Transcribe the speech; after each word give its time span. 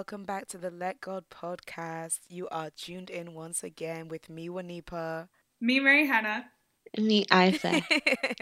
welcome 0.00 0.24
back 0.24 0.48
to 0.48 0.56
the 0.56 0.70
Let 0.70 1.02
God 1.02 1.24
podcast. 1.30 2.20
You 2.30 2.48
are 2.48 2.70
tuned 2.70 3.10
in 3.10 3.34
once 3.34 3.62
again 3.62 4.08
with 4.08 4.30
me, 4.30 4.48
Wanipa. 4.48 5.28
Me, 5.60 5.78
Mary 5.78 6.06
Hannah. 6.06 6.46
Me, 6.96 7.26
Ifa. 7.26 7.84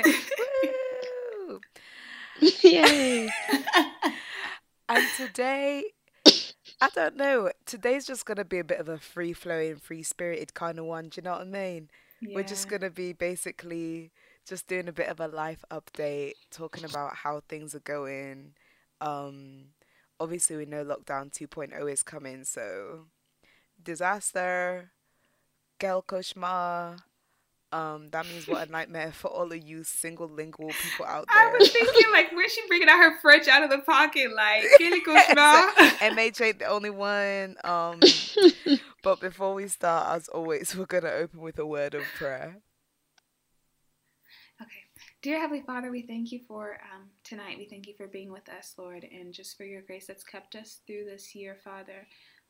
Woo! 1.48 1.60
Yay. 2.62 3.28
and 4.88 5.04
today, 5.16 5.82
I 6.80 6.90
don't 6.94 7.16
know, 7.16 7.50
today's 7.66 8.06
just 8.06 8.24
going 8.24 8.36
to 8.36 8.44
be 8.44 8.60
a 8.60 8.64
bit 8.64 8.78
of 8.78 8.88
a 8.88 8.98
free 8.98 9.32
flowing, 9.32 9.78
free 9.78 10.04
spirited 10.04 10.54
kind 10.54 10.78
of 10.78 10.84
one. 10.84 11.08
Do 11.08 11.18
you 11.18 11.22
know 11.24 11.32
what 11.32 11.40
I 11.40 11.44
mean? 11.44 11.90
We're 12.22 12.44
just 12.44 12.68
going 12.68 12.82
to 12.82 12.90
be 12.90 13.14
basically 13.14 14.12
just 14.48 14.68
doing 14.68 14.86
a 14.86 14.92
bit 14.92 15.08
of 15.08 15.18
a 15.18 15.26
life 15.26 15.64
update, 15.72 16.34
talking 16.52 16.84
about 16.84 17.16
how 17.16 17.42
things 17.48 17.74
are 17.74 17.80
going. 17.80 18.52
Um, 19.00 19.70
obviously, 20.20 20.56
we 20.56 20.66
know 20.66 20.84
lockdown 20.84 21.32
2.0 21.32 21.92
is 21.92 22.02
coming, 22.02 22.44
so 22.44 23.06
disaster, 23.82 24.90
girl 25.78 26.02
koshma. 26.06 26.98
Um, 27.70 28.08
that 28.10 28.26
means 28.26 28.48
what 28.48 28.66
a 28.66 28.70
nightmare 28.72 29.12
for 29.12 29.28
all 29.28 29.52
of 29.52 29.62
you 29.62 29.84
single 29.84 30.28
lingual 30.28 30.70
people 30.70 31.04
out 31.04 31.26
there. 31.32 31.48
I 31.48 31.56
was 31.58 31.70
thinking, 31.70 32.10
like, 32.12 32.32
where's 32.32 32.52
she 32.52 32.66
bringing 32.66 32.88
out 32.88 32.98
her 32.98 33.18
French 33.20 33.46
out 33.46 33.62
of 33.62 33.70
the 33.70 33.78
pocket? 33.78 34.32
Like, 34.34 34.64
Kelly 34.78 35.02
Kushma. 35.02 35.70
MH 35.98 36.40
ain't 36.40 36.58
the 36.60 36.66
only 36.66 36.90
one. 36.90 37.56
Um, 37.64 38.00
but 39.02 39.20
before 39.20 39.54
we 39.54 39.68
start, 39.68 40.16
as 40.16 40.28
always, 40.28 40.74
we're 40.74 40.86
gonna 40.86 41.10
open 41.10 41.40
with 41.40 41.58
a 41.58 41.66
word 41.66 41.94
of 41.94 42.04
prayer. 42.16 42.56
Okay. 44.60 44.70
Dear 45.22 45.40
Heavenly 45.40 45.62
Father, 45.66 45.90
we 45.90 46.02
thank 46.02 46.32
you 46.32 46.40
for 46.48 46.78
um, 46.94 47.08
tonight. 47.28 47.58
We 47.58 47.66
thank 47.66 47.86
you 47.86 47.94
for 47.94 48.06
being 48.06 48.32
with 48.32 48.48
us, 48.48 48.74
Lord, 48.78 49.04
and 49.04 49.34
just 49.34 49.56
for 49.56 49.64
your 49.64 49.82
grace 49.82 50.06
that's 50.06 50.24
kept 50.24 50.54
us 50.54 50.80
through 50.86 51.04
this 51.04 51.34
year, 51.34 51.56
Father. 51.62 52.06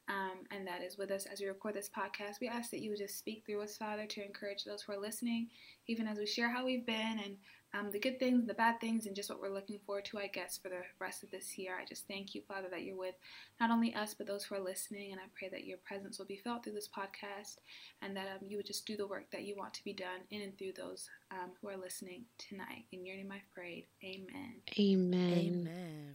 Um, 0.08 0.44
and 0.52 0.66
that 0.66 0.82
is 0.82 0.96
with 0.96 1.10
us 1.10 1.26
as 1.26 1.40
we 1.40 1.46
record 1.46 1.74
this 1.74 1.90
podcast. 1.90 2.40
We 2.40 2.48
ask 2.48 2.70
that 2.70 2.80
you 2.80 2.90
would 2.90 2.98
just 2.98 3.18
speak 3.18 3.42
through 3.44 3.62
us, 3.62 3.76
Father, 3.76 4.06
to 4.06 4.24
encourage 4.24 4.64
those 4.64 4.82
who 4.82 4.92
are 4.92 5.00
listening, 5.00 5.48
even 5.88 6.06
as 6.06 6.18
we 6.18 6.26
share 6.26 6.48
how 6.48 6.64
we've 6.64 6.86
been 6.86 7.20
and 7.24 7.36
um, 7.74 7.90
the 7.90 7.98
good 7.98 8.18
things, 8.18 8.46
the 8.46 8.54
bad 8.54 8.80
things, 8.80 9.06
and 9.06 9.14
just 9.14 9.28
what 9.28 9.40
we're 9.40 9.52
looking 9.52 9.78
forward 9.84 10.06
to, 10.06 10.18
I 10.18 10.28
guess, 10.28 10.56
for 10.56 10.68
the 10.68 10.82
rest 10.98 11.22
of 11.22 11.30
this 11.30 11.58
year. 11.58 11.76
I 11.80 11.84
just 11.84 12.06
thank 12.08 12.34
you, 12.34 12.42
Father, 12.48 12.68
that 12.70 12.82
you're 12.82 12.96
with 12.96 13.14
not 13.60 13.70
only 13.70 13.94
us, 13.94 14.14
but 14.14 14.26
those 14.26 14.44
who 14.44 14.54
are 14.54 14.60
listening. 14.60 15.12
And 15.12 15.20
I 15.20 15.24
pray 15.38 15.48
that 15.50 15.64
your 15.64 15.78
presence 15.78 16.18
will 16.18 16.26
be 16.26 16.40
felt 16.42 16.64
through 16.64 16.72
this 16.72 16.88
podcast 16.88 17.56
and 18.00 18.16
that 18.16 18.26
um, 18.26 18.48
you 18.48 18.56
would 18.56 18.66
just 18.66 18.86
do 18.86 18.96
the 18.96 19.06
work 19.06 19.30
that 19.32 19.44
you 19.44 19.54
want 19.56 19.74
to 19.74 19.84
be 19.84 19.92
done 19.92 20.20
in 20.30 20.40
and 20.42 20.56
through 20.56 20.72
those 20.76 21.10
um, 21.30 21.50
who 21.60 21.68
are 21.68 21.76
listening 21.76 22.22
tonight. 22.38 22.86
In 22.92 23.04
your 23.04 23.16
name 23.16 23.32
I've 23.32 23.54
prayed. 23.54 23.86
Amen. 24.02 24.54
Amen. 24.78 25.32
Amen. 25.32 26.14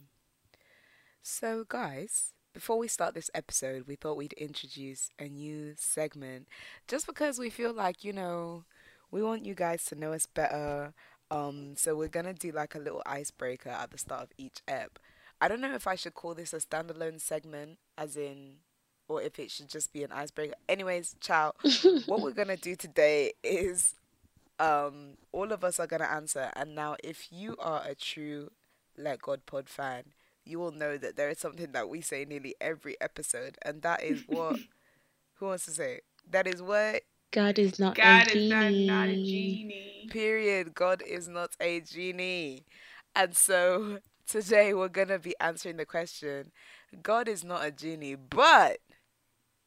So, 1.21 1.65
guys, 1.67 2.33
before 2.53 2.77
we 2.77 2.87
start 2.87 3.13
this 3.13 3.31
episode, 3.33 3.85
we 3.87 3.95
thought 3.95 4.17
we'd 4.17 4.33
introduce 4.33 5.09
a 5.19 5.25
new 5.25 5.73
segment 5.77 6.47
just 6.87 7.05
because 7.05 7.39
we 7.39 7.49
feel 7.49 7.73
like, 7.73 8.03
you 8.03 8.13
know, 8.13 8.65
we 9.13 9.21
want 9.21 9.45
you 9.45 9.53
guys 9.53 9.85
to 9.85 9.95
know 9.95 10.11
us 10.11 10.25
better. 10.25 10.93
Um, 11.33 11.75
so 11.75 11.95
we're 11.95 12.09
gonna 12.09 12.33
do 12.33 12.51
like 12.51 12.75
a 12.75 12.79
little 12.79 13.01
icebreaker 13.07 13.69
at 13.69 13.89
the 13.89 13.97
start 13.97 14.21
of 14.21 14.29
each 14.37 14.61
ep. 14.67 14.99
I 15.41 15.47
don't 15.47 15.61
know 15.61 15.73
if 15.73 15.87
I 15.87 15.95
should 15.95 16.13
call 16.13 16.35
this 16.35 16.53
a 16.53 16.57
standalone 16.57 17.19
segment, 17.19 17.79
as 17.97 18.15
in, 18.15 18.57
or 19.07 19.19
if 19.21 19.39
it 19.39 19.49
should 19.49 19.67
just 19.67 19.91
be 19.91 20.03
an 20.03 20.11
icebreaker. 20.11 20.53
Anyways, 20.69 21.15
ciao. 21.19 21.53
what 22.05 22.21
we're 22.21 22.31
gonna 22.31 22.55
do 22.55 22.75
today 22.75 23.33
is 23.43 23.95
um 24.59 25.17
all 25.31 25.51
of 25.51 25.63
us 25.63 25.79
are 25.79 25.87
gonna 25.87 26.05
answer 26.05 26.51
and 26.55 26.75
now 26.75 26.95
if 27.03 27.27
you 27.31 27.55
are 27.59 27.83
a 27.87 27.95
true 27.95 28.51
let 28.97 29.19
god 29.21 29.43
pod 29.47 29.67
fan 29.67 30.03
you 30.45 30.59
will 30.59 30.71
know 30.71 30.97
that 30.97 31.15
there 31.15 31.29
is 31.29 31.39
something 31.39 31.71
that 31.71 31.89
we 31.89 32.01
say 32.01 32.23
nearly 32.23 32.53
every 32.61 32.95
episode 33.01 33.57
and 33.63 33.81
that 33.81 34.03
is 34.03 34.23
what 34.27 34.59
who 35.35 35.47
wants 35.47 35.65
to 35.65 35.71
say 35.71 35.95
it? 35.95 36.03
that 36.29 36.47
is 36.47 36.61
what 36.61 37.01
God 37.33 37.59
is 37.59 37.79
not 37.79 37.95
God 37.95 38.27
a 38.27 38.37
is 38.37 38.49
not, 38.49 38.71
genie. 38.71 38.87
not 38.87 39.09
a 39.09 39.15
genie. 39.15 40.07
period 40.11 40.73
god 40.75 41.01
is 41.01 41.27
not 41.27 41.55
a 41.59 41.79
genie 41.81 42.65
and 43.15 43.35
so 43.35 43.99
today 44.27 44.73
we're 44.73 44.87
gonna 44.89 45.19
be 45.19 45.35
answering 45.39 45.77
the 45.77 45.85
question 45.85 46.51
god 47.01 47.27
is 47.27 47.43
not 47.43 47.65
a 47.65 47.71
genie 47.71 48.15
but 48.15 48.77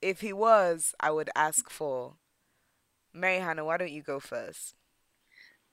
if 0.00 0.21
he 0.21 0.32
was 0.32 0.94
i 1.00 1.10
would 1.10 1.31
ask 1.34 1.71
for 1.71 2.15
mary 3.12 3.38
hannah 3.41 3.65
why 3.65 3.77
don't 3.77 3.91
you 3.93 4.03
go 4.03 4.21
first 4.21 4.75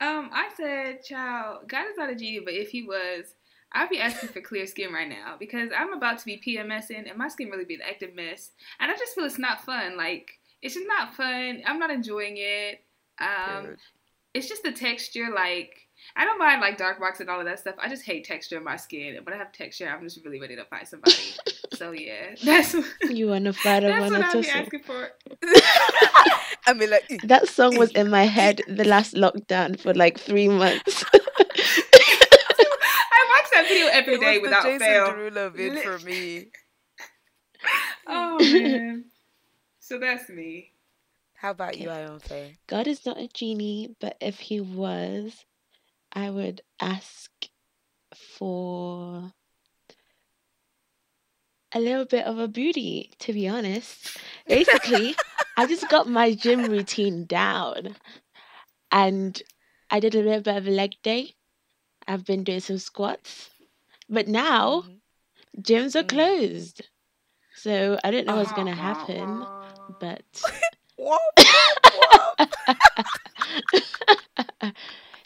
Um, 0.00 0.30
I 0.32 0.50
said, 0.56 1.02
child, 1.04 1.68
God 1.68 1.86
is 1.90 1.96
not 1.96 2.10
a 2.10 2.14
genie, 2.14 2.40
but 2.44 2.54
if 2.54 2.68
he 2.70 2.82
was, 2.82 3.34
I'd 3.72 3.88
be 3.88 4.00
asking 4.00 4.30
for 4.30 4.40
clear 4.40 4.66
skin 4.66 4.92
right 4.92 5.08
now 5.08 5.36
because 5.38 5.70
I'm 5.76 5.92
about 5.92 6.18
to 6.18 6.24
be 6.24 6.40
PMSing 6.44 7.08
and 7.08 7.16
my 7.18 7.28
skin 7.28 7.48
really 7.50 7.64
be 7.64 7.74
an 7.76 7.80
active 7.88 8.14
mess. 8.14 8.50
And 8.80 8.90
I 8.90 8.94
just 8.96 9.14
feel 9.14 9.24
it's 9.24 9.38
not 9.38 9.64
fun. 9.64 9.96
Like, 9.96 10.30
it's 10.64 10.74
just 10.74 10.86
not 10.88 11.14
fun. 11.14 11.62
I'm 11.66 11.78
not 11.78 11.90
enjoying 11.90 12.34
it. 12.38 12.80
Um, 13.20 13.62
Period. 13.62 13.78
it's 14.34 14.48
just 14.48 14.62
the 14.64 14.72
texture. 14.72 15.28
Like, 15.32 15.76
I 16.16 16.24
don't 16.24 16.38
mind 16.38 16.60
like 16.60 16.76
dark 16.78 16.98
box 16.98 17.20
and 17.20 17.30
all 17.30 17.38
of 17.38 17.46
that 17.46 17.60
stuff. 17.60 17.76
I 17.80 17.88
just 17.88 18.02
hate 18.04 18.24
texture 18.24 18.56
in 18.58 18.64
my 18.64 18.74
skin. 18.76 19.14
And 19.16 19.24
when 19.26 19.34
I 19.34 19.38
have 19.38 19.52
texture, 19.52 19.88
I'm 19.88 20.02
just 20.02 20.24
really 20.24 20.40
ready 20.40 20.56
to 20.56 20.64
fight 20.64 20.88
somebody. 20.88 21.14
so 21.74 21.92
yeah, 21.92 22.34
that's 22.42 22.74
You 23.08 23.28
wanna 23.28 23.52
fight 23.52 23.82
that's 23.84 24.04
over 24.04 24.14
what 24.18 24.22
a 24.22 24.26
I'd 24.26 24.32
be 24.32 24.42
tussle. 24.42 24.60
asking 24.60 24.82
for. 24.82 25.10
I 26.66 26.72
mean, 26.74 26.90
like, 26.90 27.04
"Eh, 27.10 27.18
That 27.24 27.46
song 27.48 27.76
was 27.78 27.90
in 27.92 28.10
my 28.10 28.24
head 28.24 28.62
the 28.66 28.84
last 28.84 29.14
lockdown 29.14 29.78
for 29.78 29.94
like 29.94 30.18
three 30.18 30.48
months. 30.48 31.04
I 31.12 31.18
watch 33.30 33.50
that 33.52 33.66
video 33.68 33.86
every 33.92 34.14
it 34.14 34.20
day 34.20 34.38
was 34.38 34.48
without 34.48 34.62
the 34.64 34.68
Jason 34.70 34.86
fail. 34.86 35.06
Derulo 35.12 35.52
vid 35.54 35.78
for 35.80 35.98
me. 36.06 36.46
Oh 38.06 38.38
man. 38.40 39.04
So 39.94 40.00
that's 40.00 40.28
me. 40.28 40.72
How 41.34 41.52
about 41.52 41.78
you, 41.78 41.88
Ion 41.88 42.20
God 42.66 42.88
is 42.88 43.06
not 43.06 43.18
a 43.18 43.28
genie, 43.28 43.94
but 44.00 44.16
if 44.20 44.40
he 44.40 44.60
was, 44.60 45.44
I 46.12 46.30
would 46.30 46.62
ask 46.80 47.30
for 48.14 49.32
a 51.72 51.80
little 51.80 52.04
bit 52.06 52.26
of 52.26 52.38
a 52.38 52.48
booty, 52.48 53.12
to 53.20 53.32
be 53.32 53.48
honest. 53.48 54.18
Basically, 54.48 55.16
I 55.56 55.66
just 55.66 55.88
got 55.90 56.08
my 56.08 56.34
gym 56.34 56.68
routine 56.68 57.24
down 57.26 57.96
and 58.90 59.42
I 59.90 60.00
did 60.00 60.14
a 60.14 60.22
little 60.22 60.40
bit 60.42 60.56
of 60.56 60.66
a 60.66 60.70
leg 60.70 60.92
day. 61.02 61.34
I've 62.08 62.24
been 62.24 62.44
doing 62.44 62.60
some 62.60 62.78
squats. 62.78 63.50
But 64.08 64.28
now 64.28 64.82
Mhm. 64.82 65.00
gyms 65.60 65.94
are 65.96 66.04
Mm. 66.04 66.08
closed. 66.08 66.82
So 67.54 67.98
I 68.04 68.10
don't 68.10 68.26
know 68.26 68.36
what's 68.36 68.52
going 68.52 68.66
to 68.66 68.74
happen, 68.74 69.46
but 70.00 70.22
Whoop, 70.96 71.18
whoop, 71.38 72.48
whoop. 73.82 74.74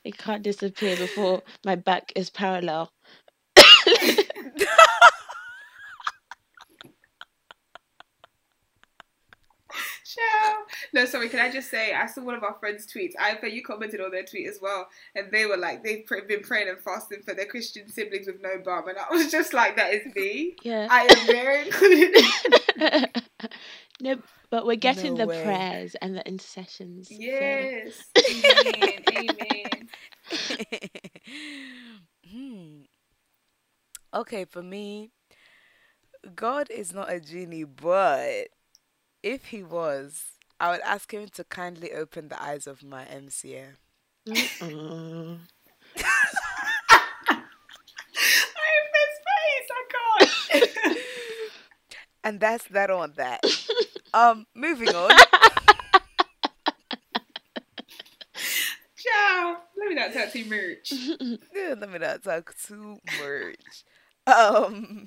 it 0.04 0.16
can't 0.18 0.42
disappear 0.42 0.96
before 0.96 1.42
my 1.64 1.76
back 1.76 2.12
is 2.16 2.30
parallel. 2.30 2.90
No, 10.92 11.04
sorry. 11.04 11.28
Can 11.28 11.40
I 11.40 11.50
just 11.50 11.70
say 11.70 11.92
I 11.92 12.06
saw 12.06 12.22
one 12.22 12.34
of 12.34 12.42
our 12.42 12.56
friends' 12.58 12.86
tweets. 12.86 13.12
I 13.18 13.34
bet 13.34 13.52
you 13.52 13.62
commented 13.62 14.00
on 14.00 14.10
their 14.10 14.24
tweet 14.24 14.48
as 14.48 14.58
well, 14.60 14.88
and 15.14 15.30
they 15.30 15.46
were 15.46 15.56
like 15.56 15.84
they've 15.84 16.04
pr- 16.06 16.26
been 16.26 16.40
praying 16.40 16.68
and 16.68 16.80
fasting 16.80 17.22
for 17.24 17.34
their 17.34 17.46
Christian 17.46 17.88
siblings 17.88 18.26
with 18.26 18.40
no 18.40 18.58
bum, 18.64 18.88
and 18.88 18.98
I 18.98 19.06
was 19.10 19.30
just 19.30 19.52
like, 19.52 19.76
that 19.76 19.92
is 19.92 20.14
me. 20.14 20.56
Yeah. 20.62 20.88
I 20.90 21.02
am 21.04 21.26
very 21.26 21.66
included. 21.66 23.22
no, 24.00 24.16
but 24.50 24.66
we're 24.66 24.76
getting 24.76 25.12
No 25.14 25.18
the 25.18 25.26
way. 25.26 25.42
prayers 25.42 25.94
and 25.96 26.16
the 26.16 26.26
intercessions. 26.26 27.08
so- 27.08 27.14
yes. 27.18 28.04
Amen. 28.30 29.04
Amen. 29.08 29.88
hmm. 32.30 32.80
Okay, 34.14 34.44
for 34.44 34.62
me, 34.62 35.10
God 36.34 36.70
is 36.70 36.92
not 36.94 37.12
a 37.12 37.20
genie, 37.20 37.64
but 37.64 38.48
if 39.22 39.46
he 39.46 39.62
was, 39.62 40.24
I 40.60 40.70
would 40.72 40.80
ask 40.80 41.12
him 41.12 41.28
to 41.34 41.44
kindly 41.44 41.92
open 41.92 42.28
the 42.28 42.42
eyes 42.42 42.66
of 42.66 42.82
my 42.82 43.04
MCM. 43.04 43.76
Mm-mm. 44.28 45.38
I 45.98 46.02
am 48.76 48.86
this 48.94 49.14
face. 49.28 49.68
I 49.70 49.84
can't. 49.92 50.98
And 52.24 52.40
that's 52.40 52.64
that 52.68 52.90
on 52.90 53.12
that. 53.16 53.40
Um, 54.14 54.46
moving 54.54 54.94
on. 54.94 55.10
Ciao. 58.96 59.56
Let 59.76 59.88
me 59.88 59.94
not 59.94 60.12
talk 60.12 60.32
too 60.32 60.44
much. 60.44 60.92
Yeah, 61.54 61.74
let 61.78 61.90
me 61.90 61.98
not 61.98 62.22
talk 62.22 62.54
too 62.66 62.98
much. 63.06 63.84
Um, 64.26 65.06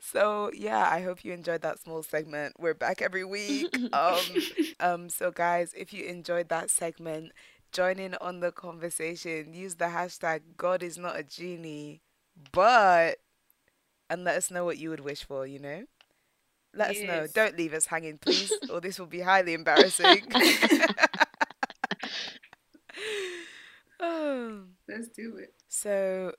so 0.00 0.50
yeah, 0.54 0.88
I 0.90 1.02
hope 1.02 1.24
you 1.24 1.32
enjoyed 1.32 1.62
that 1.62 1.80
small 1.80 2.02
segment. 2.02 2.54
We're 2.58 2.74
back 2.74 3.02
every 3.02 3.24
week. 3.24 3.74
Um, 3.92 4.18
um, 4.80 5.08
so 5.08 5.30
guys, 5.30 5.72
if 5.76 5.92
you 5.92 6.04
enjoyed 6.04 6.48
that 6.50 6.70
segment, 6.70 7.32
join 7.72 7.98
in 7.98 8.14
on 8.20 8.40
the 8.40 8.52
conversation. 8.52 9.54
Use 9.54 9.76
the 9.76 9.86
hashtag 9.86 10.40
God 10.56 10.82
is 10.82 10.98
not 10.98 11.18
a 11.18 11.22
genie, 11.22 12.00
but 12.52 13.18
and 14.10 14.24
let 14.24 14.36
us 14.36 14.50
know 14.50 14.64
what 14.64 14.78
you 14.78 14.90
would 14.90 15.00
wish 15.00 15.24
for. 15.24 15.46
You 15.46 15.58
know. 15.60 15.82
Let 16.74 16.90
us 16.90 17.00
know. 17.02 17.26
Don't 17.32 17.56
leave 17.56 17.72
us 17.72 17.86
hanging, 17.86 18.18
please, 18.18 18.52
or 18.70 18.80
this 18.80 18.98
will 18.98 19.06
be 19.06 19.20
highly 19.20 19.54
embarrassing. 19.54 20.32
oh. 24.00 24.62
Let's 24.88 25.08
do 25.08 25.36
it. 25.38 25.54
So, 25.68 26.32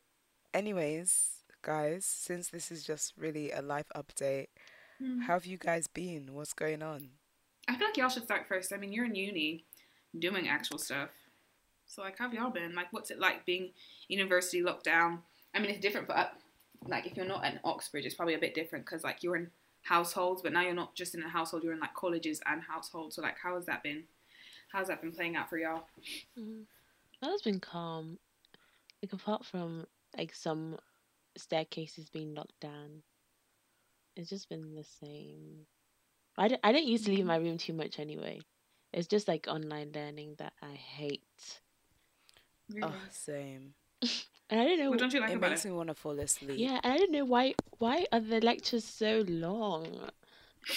anyways, 0.53 1.29
guys, 1.61 2.05
since 2.05 2.49
this 2.49 2.71
is 2.71 2.83
just 2.83 3.13
really 3.17 3.51
a 3.51 3.61
life 3.61 3.87
update, 3.95 4.47
Hmm. 4.99 5.21
how 5.21 5.33
have 5.33 5.45
you 5.45 5.57
guys 5.57 5.87
been? 5.87 6.33
What's 6.33 6.51
going 6.51 6.83
on? 6.83 7.11
I 7.69 7.77
feel 7.77 7.87
like 7.87 7.95
y'all 7.95 8.09
should 8.09 8.25
start 8.25 8.47
first. 8.49 8.73
I 8.73 8.77
mean, 8.77 8.91
you're 8.91 9.05
in 9.05 9.15
uni, 9.15 9.63
doing 10.17 10.49
actual 10.49 10.77
stuff. 10.77 11.11
So 11.87 12.01
like, 12.01 12.17
how 12.17 12.25
have 12.25 12.33
y'all 12.33 12.49
been? 12.49 12.75
Like, 12.75 12.91
what's 12.91 13.09
it 13.09 13.17
like 13.17 13.45
being 13.45 13.69
university 14.09 14.61
lockdown? 14.61 15.19
I 15.55 15.59
mean, 15.59 15.71
it's 15.71 15.79
different 15.79 16.07
for 16.07 16.17
up. 16.17 16.33
Like, 16.85 17.05
if 17.05 17.15
you're 17.15 17.25
not 17.25 17.45
in 17.45 17.61
Oxford, 17.63 18.03
it's 18.03 18.15
probably 18.15 18.33
a 18.33 18.39
bit 18.39 18.53
different 18.53 18.85
because 18.85 19.05
like 19.05 19.23
you're 19.23 19.37
in 19.37 19.49
households, 19.81 20.41
but 20.41 20.53
now 20.53 20.61
you're 20.61 20.73
not 20.73 20.95
just 20.95 21.15
in 21.15 21.23
a 21.23 21.29
household. 21.29 21.63
You're 21.63 21.73
in 21.73 21.79
like 21.79 21.93
colleges 21.93 22.41
and 22.45 22.61
households. 22.61 23.15
So 23.15 23.21
like, 23.21 23.37
how 23.41 23.55
has 23.55 23.65
that 23.65 23.83
been? 23.83 24.03
How's 24.71 24.87
that 24.87 25.01
been 25.01 25.11
playing 25.11 25.35
out 25.35 25.49
for 25.49 25.57
y'all? 25.57 25.87
Mm. 26.37 26.63
That 27.21 27.31
has 27.31 27.41
been 27.41 27.59
calm. 27.59 28.19
Like 29.01 29.13
apart 29.13 29.45
from 29.45 29.85
like 30.17 30.33
some 30.33 30.77
staircases 31.37 32.09
being 32.09 32.35
locked 32.35 32.59
down, 32.59 33.03
it's 34.15 34.29
just 34.29 34.49
been 34.49 34.75
the 34.75 34.83
same. 34.83 35.65
I 36.37 36.47
don't, 36.47 36.61
I 36.63 36.71
don't 36.71 36.85
used 36.85 37.05
to 37.05 37.11
leave 37.11 37.25
my 37.25 37.37
room 37.37 37.57
too 37.57 37.73
much 37.73 37.99
anyway. 37.99 38.39
It's 38.93 39.07
just 39.07 39.27
like 39.27 39.47
online 39.47 39.91
learning 39.93 40.35
that 40.39 40.53
I 40.61 40.73
hate, 40.73 41.23
Oh, 42.81 42.93
same. 43.11 43.73
and 44.49 44.59
I 44.59 44.65
don't 44.65 44.79
know. 44.79 44.89
what 44.89 44.99
don't 44.99 45.13
you 45.13 45.19
like 45.19 45.31
It 45.31 45.35
about 45.35 45.49
makes 45.51 45.65
it? 45.65 45.69
me 45.69 45.73
want 45.75 45.89
to 45.89 45.93
fall 45.95 46.19
asleep. 46.19 46.59
yeah, 46.59 46.79
and 46.83 46.93
I 46.93 46.97
don't 46.97 47.11
know 47.11 47.25
why. 47.25 47.53
Why 47.77 48.05
are 48.11 48.19
the 48.19 48.41
lectures 48.41 48.85
so 48.85 49.23
long? 49.27 50.09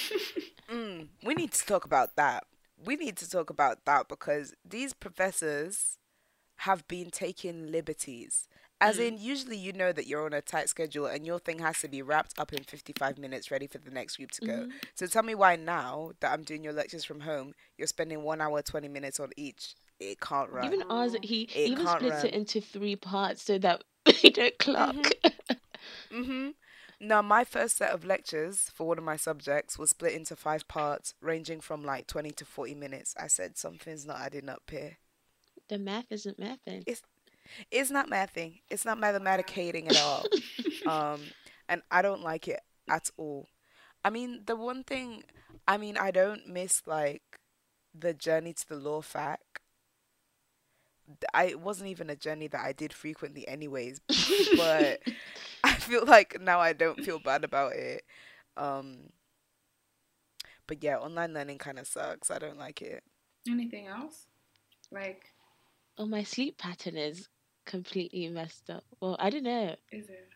Mm, 0.71 1.09
we 1.25 1.35
need 1.35 1.53
to 1.53 1.67
talk 1.67 1.85
about 1.85 2.17
that. 2.17 2.45
We 2.83 2.97
need 2.97 3.17
to 3.19 3.29
talk 3.29 3.51
about 3.51 3.85
that 3.85 4.09
because 4.09 4.55
these 4.65 4.93
professors 4.95 5.99
have 6.59 6.87
been 6.89 7.11
taking 7.11 7.71
liberties. 7.71 8.47
As 8.81 8.99
Mm. 8.99 9.07
in, 9.09 9.19
usually 9.19 9.57
you 9.57 9.73
know 9.73 9.93
that 9.93 10.07
you're 10.07 10.25
on 10.25 10.33
a 10.33 10.41
tight 10.41 10.69
schedule 10.69 11.07
and 11.07 11.27
your 11.27 11.39
thing 11.39 11.59
has 11.61 11.81
to 11.81 11.89
be 11.89 12.03
wrapped 12.03 12.39
up 12.39 12.53
in 12.53 12.65
55 12.65 13.19
minutes, 13.19 13.51
ready 13.51 13.67
for 13.67 13.79
the 13.79 13.91
next 13.91 14.17
group 14.17 14.31
to 14.33 14.41
go. 14.41 14.67
Mhm. 14.67 14.73
So 14.95 15.07
tell 15.07 15.23
me 15.23 15.35
why 15.35 15.57
now 15.57 16.13
that 16.21 16.33
I'm 16.33 16.43
doing 16.43 16.65
your 16.65 16.73
lectures 16.73 17.05
from 17.05 17.21
home, 17.21 17.55
you're 17.77 17.87
spending 17.87 18.23
one 18.23 18.41
hour, 18.41 18.63
20 18.63 18.89
minutes 18.89 19.21
on 19.21 19.31
each. 19.37 19.75
It 20.01 20.21
can't 20.21 20.51
run. 20.51 20.65
Even 20.65 20.83
ours, 20.91 21.17
he 21.23 21.43
It 21.43 21.71
even 21.71 21.87
splits 21.87 22.25
it 22.25 22.35
into 22.35 22.61
three 22.61 22.97
parts 22.97 23.43
so 23.43 23.59
that 23.59 23.85
they 24.05 24.31
don't 24.31 24.59
clock. 24.59 24.97
Mm-hmm. 26.13 26.51
Now, 27.01 27.21
my 27.23 27.43
first 27.45 27.77
set 27.77 27.91
of 27.91 28.05
lectures 28.05 28.71
for 28.73 28.87
one 28.87 28.99
of 28.99 29.05
my 29.05 29.17
subjects 29.17 29.79
was 29.79 29.91
split 29.91 30.13
into 30.13 30.37
five 30.37 30.69
parts, 30.69 31.15
ranging 31.21 31.61
from 31.61 31.85
like 31.85 32.07
20 32.07 32.31
to 32.33 32.45
40 32.45 32.75
minutes. 32.75 33.15
I 33.19 33.27
said 33.27 33.57
something's 33.59 34.07
not 34.07 34.21
adding 34.21 34.49
up 34.49 34.63
here. 34.71 34.99
the 35.69 35.79
math 35.79 36.07
isn't 36.11 36.39
mathing. 36.39 36.85
It's 37.71 37.91
not 37.91 38.09
mathing. 38.09 38.61
It's 38.71 38.85
not 38.85 38.99
mathematicating 38.99 39.89
at 39.89 40.01
all. 40.01 40.25
um, 40.87 41.21
and 41.69 41.83
I 41.91 42.03
don't 42.03 42.23
like 42.23 42.47
it 42.49 42.61
at 42.89 43.11
all. 43.17 43.49
I 44.05 44.11
mean, 44.11 44.43
the 44.47 44.57
one 44.57 44.85
thing, 44.85 45.25
I 45.67 45.77
mean, 45.77 45.97
I 45.97 46.11
don't 46.11 46.47
miss 46.49 46.83
like 46.87 47.23
the 47.95 48.15
journey 48.15 48.53
to 48.55 48.69
the 48.69 48.77
law 48.77 49.01
fac. 49.01 49.41
Th- 51.21 51.31
I 51.35 51.45
it 51.47 51.61
wasn't 51.61 51.91
even 51.91 52.11
a 52.11 52.17
journey 52.17 52.49
that 52.49 52.61
I 52.65 52.73
did 52.73 52.93
frequently, 52.93 53.47
anyways. 53.49 54.01
but 54.57 55.01
I 55.65 55.75
feel 55.75 56.05
like 56.07 56.41
now 56.41 56.61
I 56.61 56.73
don't 56.73 57.01
feel 57.05 57.19
bad 57.19 57.45
about 57.45 57.73
it. 57.75 58.03
Um, 58.57 59.11
but 60.67 60.83
yeah, 60.83 60.99
online 60.99 61.35
learning 61.35 61.59
kind 61.59 61.79
of 61.79 61.87
sucks. 61.87 62.31
I 62.31 62.39
don't 62.39 62.59
like 62.59 62.83
it. 62.83 63.03
Anything 63.49 63.87
else? 63.89 64.27
Like, 64.91 65.25
Oh, 65.99 66.07
my 66.07 66.23
sleep 66.23 66.57
pattern 66.59 66.97
is 66.97 67.29
completely 67.67 68.29
messed 68.29 68.71
up. 68.71 68.85
Well, 69.01 69.17
I 69.19 69.31
don't 69.31 69.43
know. 69.45 69.77
is 69.91 70.09
it? 70.09 70.29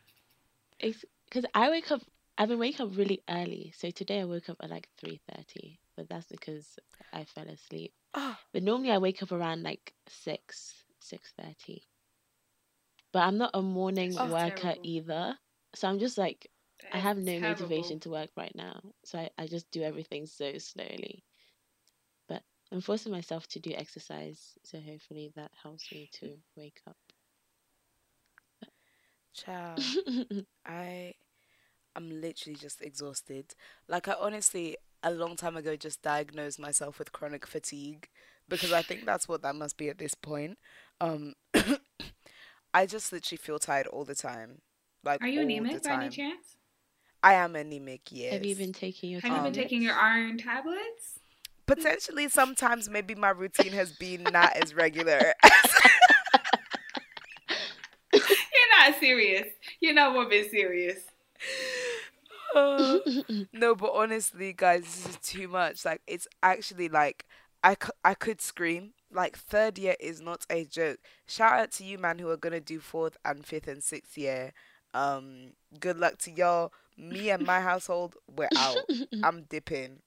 It's 0.78 1.04
because 1.24 1.44
I 1.54 1.70
wake 1.70 1.90
up. 1.90 2.02
I've 2.38 2.48
been 2.48 2.58
waking 2.58 2.86
up 2.86 2.96
really 2.96 3.22
early. 3.30 3.72
So 3.76 3.90
today 3.90 4.20
I 4.20 4.24
woke 4.24 4.48
up 4.50 4.58
at 4.62 4.68
like 4.70 4.88
three 4.98 5.20
thirty, 5.34 5.78
but 5.96 6.08
that's 6.08 6.26
because 6.26 6.78
I 7.12 7.24
fell 7.24 7.48
asleep. 7.48 7.94
Oh, 8.14 8.36
But 8.52 8.62
normally 8.62 8.90
I 8.92 8.98
wake 8.98 9.22
up 9.22 9.32
around 9.32 9.62
like 9.62 9.94
six, 10.08 10.84
six 11.00 11.32
thirty. 11.32 11.82
But 13.12 13.20
I'm 13.24 13.36
not 13.38 13.50
a 13.54 13.62
morning 13.62 14.14
That's 14.14 14.30
worker 14.30 14.68
terrible. 14.68 14.82
either, 14.82 15.38
so 15.74 15.88
I'm 15.88 15.98
just 15.98 16.18
like 16.18 16.50
I 16.92 16.98
have 16.98 17.18
no 17.18 17.40
terrible. 17.40 17.40
motivation 17.40 18.00
to 18.00 18.10
work 18.10 18.30
right 18.36 18.54
now. 18.54 18.80
So 19.04 19.18
I, 19.18 19.30
I 19.38 19.46
just 19.46 19.70
do 19.70 19.82
everything 19.82 20.26
so 20.26 20.58
slowly. 20.58 21.24
But 22.28 22.44
I'm 22.70 22.80
forcing 22.80 23.10
myself 23.10 23.48
to 23.48 23.58
do 23.60 23.72
exercise, 23.72 24.56
so 24.62 24.80
hopefully 24.80 25.32
that 25.34 25.52
helps 25.62 25.90
me 25.90 26.08
to 26.12 26.38
wake 26.54 26.80
up. 26.86 26.96
child. 29.34 29.96
I 30.66 31.14
I'm 31.96 32.10
literally 32.20 32.56
just 32.56 32.82
exhausted. 32.82 33.54
Like 33.88 34.08
I 34.08 34.14
honestly 34.20 34.76
a 35.06 35.10
long 35.12 35.36
time 35.36 35.56
ago 35.56 35.76
just 35.76 36.02
diagnosed 36.02 36.58
myself 36.58 36.98
with 36.98 37.12
chronic 37.12 37.46
fatigue 37.46 38.08
because 38.48 38.72
I 38.72 38.82
think 38.82 39.06
that's 39.06 39.28
what 39.28 39.42
that 39.42 39.54
must 39.54 39.76
be 39.76 39.88
at 39.88 39.98
this 39.98 40.14
point. 40.14 40.58
Um 41.00 41.34
I 42.74 42.86
just 42.86 43.12
literally 43.12 43.38
feel 43.38 43.58
tired 43.58 43.86
all 43.86 44.04
the 44.04 44.16
time. 44.16 44.62
Like 45.04 45.22
Are 45.22 45.28
you 45.28 45.42
anemic 45.42 45.84
by 45.84 45.92
any 45.92 46.08
chance? 46.08 46.56
I 47.22 47.34
am 47.34 47.54
anemic, 47.54 48.02
yes. 48.10 48.32
Have 48.32 48.44
you 48.44 48.56
been 48.56 48.72
taking 48.72 49.10
your 49.10 49.20
Have 49.20 49.36
you 49.36 49.42
been 49.42 49.52
taking 49.52 49.80
your 49.80 49.94
iron 49.94 50.38
tablets? 50.38 51.20
Potentially 51.66 52.28
sometimes 52.28 52.88
maybe 52.88 53.14
my 53.14 53.30
routine 53.30 53.72
has 53.72 53.92
been 53.92 54.24
not 54.24 54.56
as 54.56 54.74
regular. 54.74 55.34
You're 58.12 58.22
not 58.80 58.98
serious. 58.98 59.46
You're 59.80 59.94
not 59.94 60.12
more 60.12 60.28
bit 60.28 60.50
serious. 60.50 60.98
No, 63.52 63.74
but 63.74 63.92
honestly, 63.94 64.52
guys, 64.52 64.82
this 64.82 65.06
is 65.08 65.16
too 65.18 65.48
much. 65.48 65.84
Like, 65.84 66.02
it's 66.06 66.26
actually 66.42 66.88
like 66.88 67.26
I, 67.62 67.72
c- 67.74 67.90
I 68.04 68.14
could 68.14 68.40
scream. 68.40 68.92
Like, 69.10 69.36
third 69.36 69.78
year 69.78 69.96
is 70.00 70.20
not 70.20 70.44
a 70.50 70.64
joke. 70.64 70.98
Shout 71.26 71.52
out 71.52 71.72
to 71.72 71.84
you, 71.84 71.98
man, 71.98 72.18
who 72.18 72.28
are 72.30 72.36
gonna 72.36 72.60
do 72.60 72.80
fourth 72.80 73.16
and 73.24 73.44
fifth 73.44 73.68
and 73.68 73.82
sixth 73.82 74.16
year. 74.18 74.52
Um, 74.94 75.52
good 75.80 75.98
luck 75.98 76.18
to 76.18 76.30
y'all. 76.30 76.72
Me 76.96 77.30
and 77.30 77.44
my 77.46 77.60
household, 77.70 78.16
we're 78.26 78.48
out. 78.56 78.78
I'm 79.22 79.42
dipping. 79.44 80.00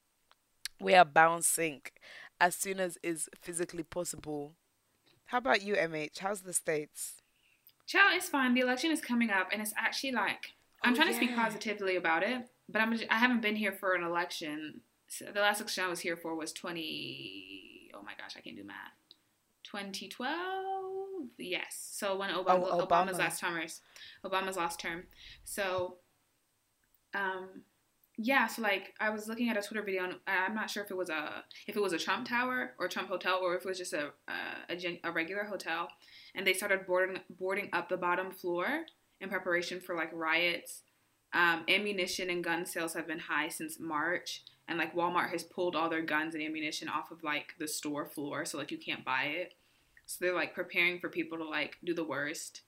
We 0.80 0.96
are 0.96 1.06
bound 1.06 1.46
sink 1.46 1.94
as 2.40 2.56
soon 2.56 2.80
as 2.80 2.98
is 3.04 3.30
physically 3.42 3.84
possible. 3.84 4.54
How 5.26 5.38
about 5.40 5.62
you, 5.62 5.76
MH? 5.76 6.20
How's 6.20 6.42
the 6.42 6.54
states? 6.54 7.22
Child, 7.86 8.14
it's 8.16 8.30
fine. 8.30 8.54
The 8.54 8.62
election 8.62 8.92
is 8.92 9.02
coming 9.02 9.30
up, 9.30 9.50
and 9.52 9.62
it's 9.62 9.74
actually 9.78 10.12
like 10.12 10.54
I'm 10.84 10.94
Oh, 10.94 10.96
trying 10.96 11.10
to 11.10 11.14
speak 11.14 11.36
positively 11.36 11.96
about 11.98 12.24
it, 12.24 12.48
but 12.70 12.82
I'm 12.82 12.98
I 13.10 13.16
haven't 13.18 13.42
been 13.42 13.56
here 13.56 13.74
for 13.74 13.94
an 13.96 14.04
election. 14.04 14.82
So 15.08 15.26
the 15.34 15.42
last 15.42 15.60
election 15.60 15.84
I 15.84 15.88
was 15.88 16.00
here 16.00 16.16
for 16.16 16.36
was 16.36 16.54
20. 16.54 17.92
Oh 17.96 18.02
my 18.04 18.14
gosh, 18.18 18.36
I 18.38 18.42
can't 18.42 18.56
do 18.56 18.64
math. 18.64 18.94
2012. 19.64 21.30
Yes. 21.38 21.90
So 21.92 22.18
when 22.18 22.30
Obama, 22.30 22.68
Oh, 22.72 22.86
Obama's 22.86 23.18
last 23.18 23.40
termers, 23.40 23.82
Obama's 24.26 24.58
last 24.58 24.80
term. 24.80 25.04
So, 25.44 25.98
um, 27.14 27.64
yeah. 28.18 28.48
So 28.48 28.62
like 28.62 28.94
I 29.00 29.10
was 29.10 29.28
looking 29.28 29.50
at 29.50 29.58
a 29.58 29.62
Twitter 29.62 29.84
video, 29.84 30.04
and 30.06 30.16
I'm 30.28 30.56
not 30.56 30.70
sure 30.70 30.84
if 30.84 30.92
it 30.92 30.98
was 30.98 31.10
a 31.10 31.44
if 31.68 31.76
it 31.76 31.82
was 31.82 31.94
a 31.94 31.98
Trump 31.98 32.28
Tower 32.28 32.74
or 32.80 32.88
Trump 32.88 33.10
Hotel, 33.10 33.40
or 33.42 33.56
if 33.56 33.62
it 33.66 33.68
was 33.68 33.78
just 33.78 33.94
a 33.94 34.12
a, 34.28 34.74
a, 34.74 34.76
gen- 34.76 35.00
a 35.04 35.12
regular 35.12 35.44
hotel, 35.46 35.90
and 36.36 36.46
they 36.46 36.54
started 36.54 36.86
boarding 36.86 37.18
boarding 37.30 37.70
up 37.74 37.90
the 37.90 37.98
bottom 37.98 38.32
floor 38.32 38.86
in 39.22 39.30
preparation 39.30 39.80
for 39.80 39.96
like 39.96 40.12
riots. 40.14 40.82
Um, 41.32 41.64
ammunition 41.68 42.30
and 42.30 42.44
gun 42.44 42.66
sales 42.66 42.94
have 42.96 43.06
been 43.06 43.20
high 43.20 43.50
since 43.50 43.80
March, 43.80 44.44
and 44.68 44.80
like 44.80 44.96
Walmart 44.96 45.30
has 45.32 45.44
pulled 45.44 45.76
all 45.76 45.90
their 45.90 46.02
guns 46.02 46.34
and 46.34 46.44
ammunition 46.44 46.90
off 46.90 47.12
of 47.12 47.24
like 47.24 47.54
the 47.60 47.68
store 47.68 48.06
floor, 48.06 48.46
so 48.46 48.58
like 48.58 48.72
you 48.72 48.80
can't 48.80 49.06
buy 49.06 49.26
it. 49.26 49.54
So 50.08 50.18
they're 50.26 50.34
like 50.34 50.56
preparing 50.56 51.00
for 51.00 51.08
people 51.08 51.38
to 51.38 51.44
like 51.44 51.78
do 51.84 51.94
the 51.94 52.04
worst 52.04 52.62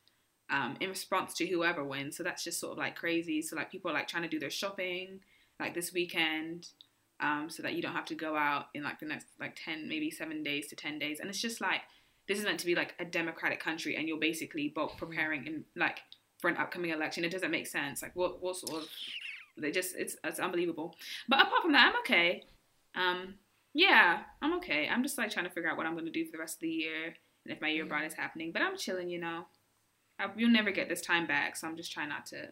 um, 0.51 0.77
in 0.79 0.89
response 0.89 1.34
to 1.36 1.48
whoever 1.48 1.84
wins. 1.84 2.17
So 2.17 2.22
that's 2.22 2.43
just 2.43 2.60
sort 2.60 2.74
of 2.74 2.77
like 2.77 2.96
crazy. 2.96 3.41
So 3.41 3.55
like 3.55 3.72
people 3.72 3.89
are 3.89 3.96
like 3.96 4.08
trying 4.08 4.24
to 4.24 4.29
do 4.29 4.39
their 4.39 4.51
shopping 4.51 5.22
like 5.60 5.74
this 5.74 5.91
weekend, 5.91 6.67
um, 7.20 7.50
so 7.50 7.63
that 7.63 7.74
you 7.74 7.81
don't 7.81 7.93
have 7.93 8.05
to 8.05 8.15
go 8.15 8.36
out 8.36 8.65
in 8.75 8.84
like 8.84 9.00
the 9.00 9.08
next 9.08 9.25
like 9.39 9.58
ten 9.63 9.89
maybe 9.89 10.12
seven 10.12 10.43
days 10.43 10.67
to 10.67 10.75
ten 10.75 11.00
days. 11.00 11.20
And 11.20 11.29
it's 11.29 11.41
just 11.41 11.62
like 11.62 11.81
this 12.27 12.38
is 12.38 12.46
meant 12.46 12.60
to 12.60 12.67
be 12.67 12.75
like 12.75 12.93
a 13.00 13.05
democratic 13.05 13.60
country, 13.60 13.96
and 13.96 14.08
you're 14.08 14.20
basically 14.20 14.70
both 14.70 14.98
preparing 14.98 15.48
and 15.48 15.63
like 15.75 16.00
for 16.42 16.50
an 16.50 16.58
upcoming 16.58 16.92
election. 16.92 17.24
It 17.24 17.32
doesn't 17.32 17.52
make 17.52 17.68
sense. 17.68 18.02
Like 18.02 18.16
what 18.16 18.42
what 18.42 18.58
sort 18.58 18.84
of 18.84 18.90
they 19.58 19.72
just 19.72 19.96
it's 19.96 20.18
it's 20.24 20.40
unbelievable. 20.40 20.96
But 21.30 21.42
apart 21.42 21.62
from 21.62 21.74
that, 21.74 21.88
I'm 21.94 22.00
okay. 22.02 22.44
Um, 22.96 23.36
yeah, 23.74 24.22
I'm 24.42 24.54
okay. 24.56 24.88
I'm 24.90 25.04
just 25.04 25.18
like 25.18 25.32
trying 25.32 25.46
to 25.46 25.52
figure 25.52 25.70
out 25.70 25.78
what 25.78 25.86
I'm 25.86 25.96
gonna 25.96 26.12
do 26.12 26.26
for 26.26 26.32
the 26.34 26.40
rest 26.40 26.56
of 26.58 26.62
the 26.62 26.70
year 26.70 27.06
and 27.46 27.54
if 27.54 27.62
my 27.62 27.70
year 27.70 27.84
abroad 27.84 28.06
is 28.06 28.14
happening. 28.14 28.52
But 28.52 28.62
I'm 28.62 28.78
chilling, 28.78 29.10
you 29.10 29.20
know. 29.20 29.46
I, 30.20 30.28
you'll 30.36 30.50
never 30.52 30.72
get 30.72 30.90
this 30.90 31.02
time 31.02 31.26
back, 31.28 31.56
so 31.56 31.68
I'm 31.68 31.76
just 31.78 31.92
trying 31.92 32.10
not 32.10 32.26
to, 32.28 32.50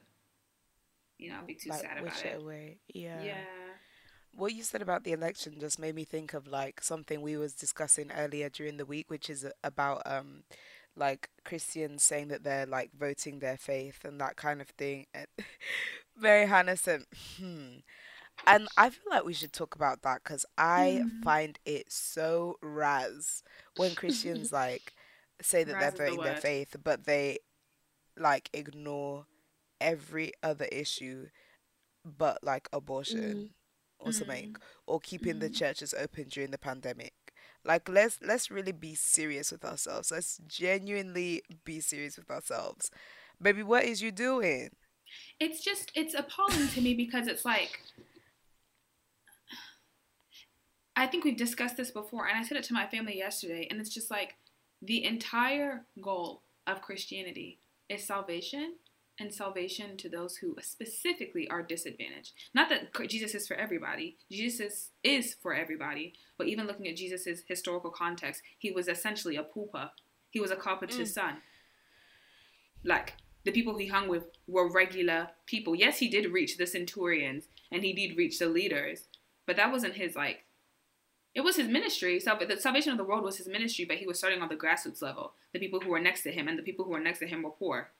you 1.18 1.30
know, 1.30 1.40
be 1.46 1.56
too 1.56 1.70
like, 1.70 1.82
sad 1.82 1.98
about 1.98 2.26
it 2.26 2.26
it. 2.26 2.38
away. 2.42 2.78
Yeah. 2.94 3.22
Yeah. 3.24 3.46
what 4.32 4.54
you 4.54 4.64
said 4.64 4.82
about 4.82 5.04
the 5.04 5.12
election 5.12 5.60
just 5.60 5.80
made 5.80 5.96
me 5.96 6.06
think 6.06 6.34
of 6.34 6.48
like 6.48 6.82
something 6.82 7.22
we 7.22 7.36
was 7.38 7.54
discussing 7.54 8.12
earlier 8.12 8.50
during 8.50 8.78
the 8.78 8.86
week, 8.86 9.10
which 9.10 9.30
is 9.30 9.46
about 9.64 10.02
um 10.06 10.44
like 10.96 11.30
Christians 11.46 12.04
saying 12.04 12.30
that 12.30 12.44
they're 12.44 12.66
like 12.66 12.92
voting 12.98 13.40
their 13.40 13.58
faith 13.58 14.04
and 14.06 14.20
that 14.22 14.36
kind 14.36 14.62
of 14.62 14.70
thing. 14.70 15.06
And 15.14 15.28
Mary 16.20 16.48
Hannah 16.48 16.78
said, 16.78 17.04
hmm. 17.38 17.78
And 18.48 18.68
I 18.78 18.90
feel 18.90 19.04
like 19.12 19.26
we 19.26 19.34
should 19.34 19.54
talk 19.54 19.76
about 19.76 20.02
that 20.04 20.24
because 20.24 20.46
I 20.58 21.02
Mm. 21.04 21.12
find 21.24 21.60
it 21.66 21.92
so 21.92 22.58
raz 22.62 23.44
when 23.76 23.96
Christians 23.96 24.52
like 24.54 24.94
say 25.42 25.64
that 25.64 25.80
they're 25.80 25.92
is 25.92 25.94
the 25.94 26.02
voting 26.06 26.24
their 26.24 26.36
faith, 26.36 26.76
but 26.84 27.06
they 27.06 27.40
like 28.18 28.50
ignore 28.54 29.26
every 29.82 30.32
other 30.44 30.66
issue 30.72 31.28
but 32.06 32.40
like 32.44 32.68
Mm, 33.10 33.50
abortion 33.52 33.52
or 34.00 34.12
something 34.12 34.48
Mm. 34.48 34.62
or 34.88 35.00
keeping 35.00 35.40
the 35.40 35.50
Mm. 35.50 35.52
churches 35.52 35.94
open 35.98 36.26
during 36.30 36.52
the 36.52 36.58
pandemic. 36.58 37.14
Like 37.66 37.90
let's 37.90 38.20
let's 38.22 38.50
really 38.50 38.72
be 38.72 38.96
serious 38.96 39.52
with 39.52 39.66
ourselves. 39.66 40.12
Let's 40.12 40.40
genuinely 40.48 41.44
be 41.66 41.80
serious 41.82 42.18
with 42.18 42.32
ourselves. 42.32 42.90
Baby, 43.42 43.64
what 43.64 43.86
is 43.86 44.02
you 44.02 44.12
doing? 44.12 44.70
It's 45.40 45.64
just 45.64 45.92
it's 45.96 46.14
appalling 46.14 46.68
to 46.70 46.82
me 46.82 46.94
because 46.94 47.28
it's 47.28 47.46
like 47.46 47.80
I 50.96 51.08
think 51.08 51.24
we've 51.24 51.38
discussed 51.38 51.78
this 51.78 51.92
before, 51.92 52.28
and 52.28 52.38
I 52.38 52.44
said 52.44 52.58
it 52.58 52.64
to 52.66 52.74
my 52.74 52.86
family 52.86 53.18
yesterday, 53.18 53.68
and 53.72 53.80
it's 53.80 53.90
just 53.90 54.12
like 54.12 54.36
the 54.82 55.06
entire 55.06 55.86
goal 56.02 56.42
of 56.68 56.82
Christianity 56.82 57.60
is 57.88 58.06
salvation 58.06 58.76
and 59.20 59.34
salvation 59.34 59.98
to 59.98 60.10
those 60.10 60.38
who 60.38 60.56
specifically 60.62 61.48
are 61.50 61.62
disadvantaged. 61.62 62.34
Not 62.54 62.70
that 62.70 62.94
Jesus 63.10 63.36
is 63.36 63.48
for 63.48 63.56
everybody, 63.56 64.18
Jesus 64.32 64.92
is 65.04 65.36
for 65.42 65.54
everybody, 65.54 66.14
but 66.38 66.48
even 66.48 66.68
looking 66.68 66.88
at 66.88 66.96
Jesus' 66.96 67.44
historical 67.48 67.92
context, 67.92 68.42
he 68.58 68.72
was 68.72 68.88
essentially 68.88 69.36
a 69.36 69.44
pupa. 69.44 69.92
He 70.30 70.40
was 70.40 70.52
a 70.52 70.56
carpenter's 70.56 71.12
Mm. 71.12 71.14
son. 71.14 71.38
Like, 72.84 73.14
the 73.44 73.52
people 73.52 73.78
he 73.78 73.88
hung 73.88 74.08
with 74.08 74.26
were 74.48 74.70
regular 74.72 75.30
people. 75.46 75.76
Yes, 75.76 76.00
he 76.00 76.08
did 76.10 76.32
reach 76.32 76.58
the 76.58 76.68
centurions 76.68 77.48
and 77.72 77.84
he 77.84 77.94
did 77.94 78.18
reach 78.18 78.40
the 78.40 78.48
leaders, 78.48 79.08
but 79.46 79.56
that 79.56 79.72
wasn't 79.72 79.96
his, 79.96 80.16
like, 80.16 80.46
it 81.36 81.42
was 81.42 81.58
his 81.58 81.68
ministry. 81.68 82.20
Salva- 82.20 82.46
the 82.48 82.58
salvation 82.60 82.92
of 82.92 82.98
the 82.98 83.04
world 83.04 83.24
was 83.24 83.38
his 83.38 83.48
ministry, 83.48 83.86
but 83.86 83.98
he 83.98 84.08
was 84.08 84.18
starting 84.18 84.42
on 84.42 84.50
the 84.50 84.56
grassroots 84.56 85.02
level. 85.02 85.34
The 85.54 85.60
people 85.60 85.80
who 85.80 85.90
were 85.90 86.00
next 86.00 86.24
to 86.24 86.32
him 86.32 86.48
and 86.48 86.58
the 86.58 86.64
people 86.64 86.86
who 86.86 86.92
were 86.92 87.00
next 87.00 87.20
to 87.20 87.28
him 87.28 87.44
were 87.44 87.52
poor. 87.52 87.92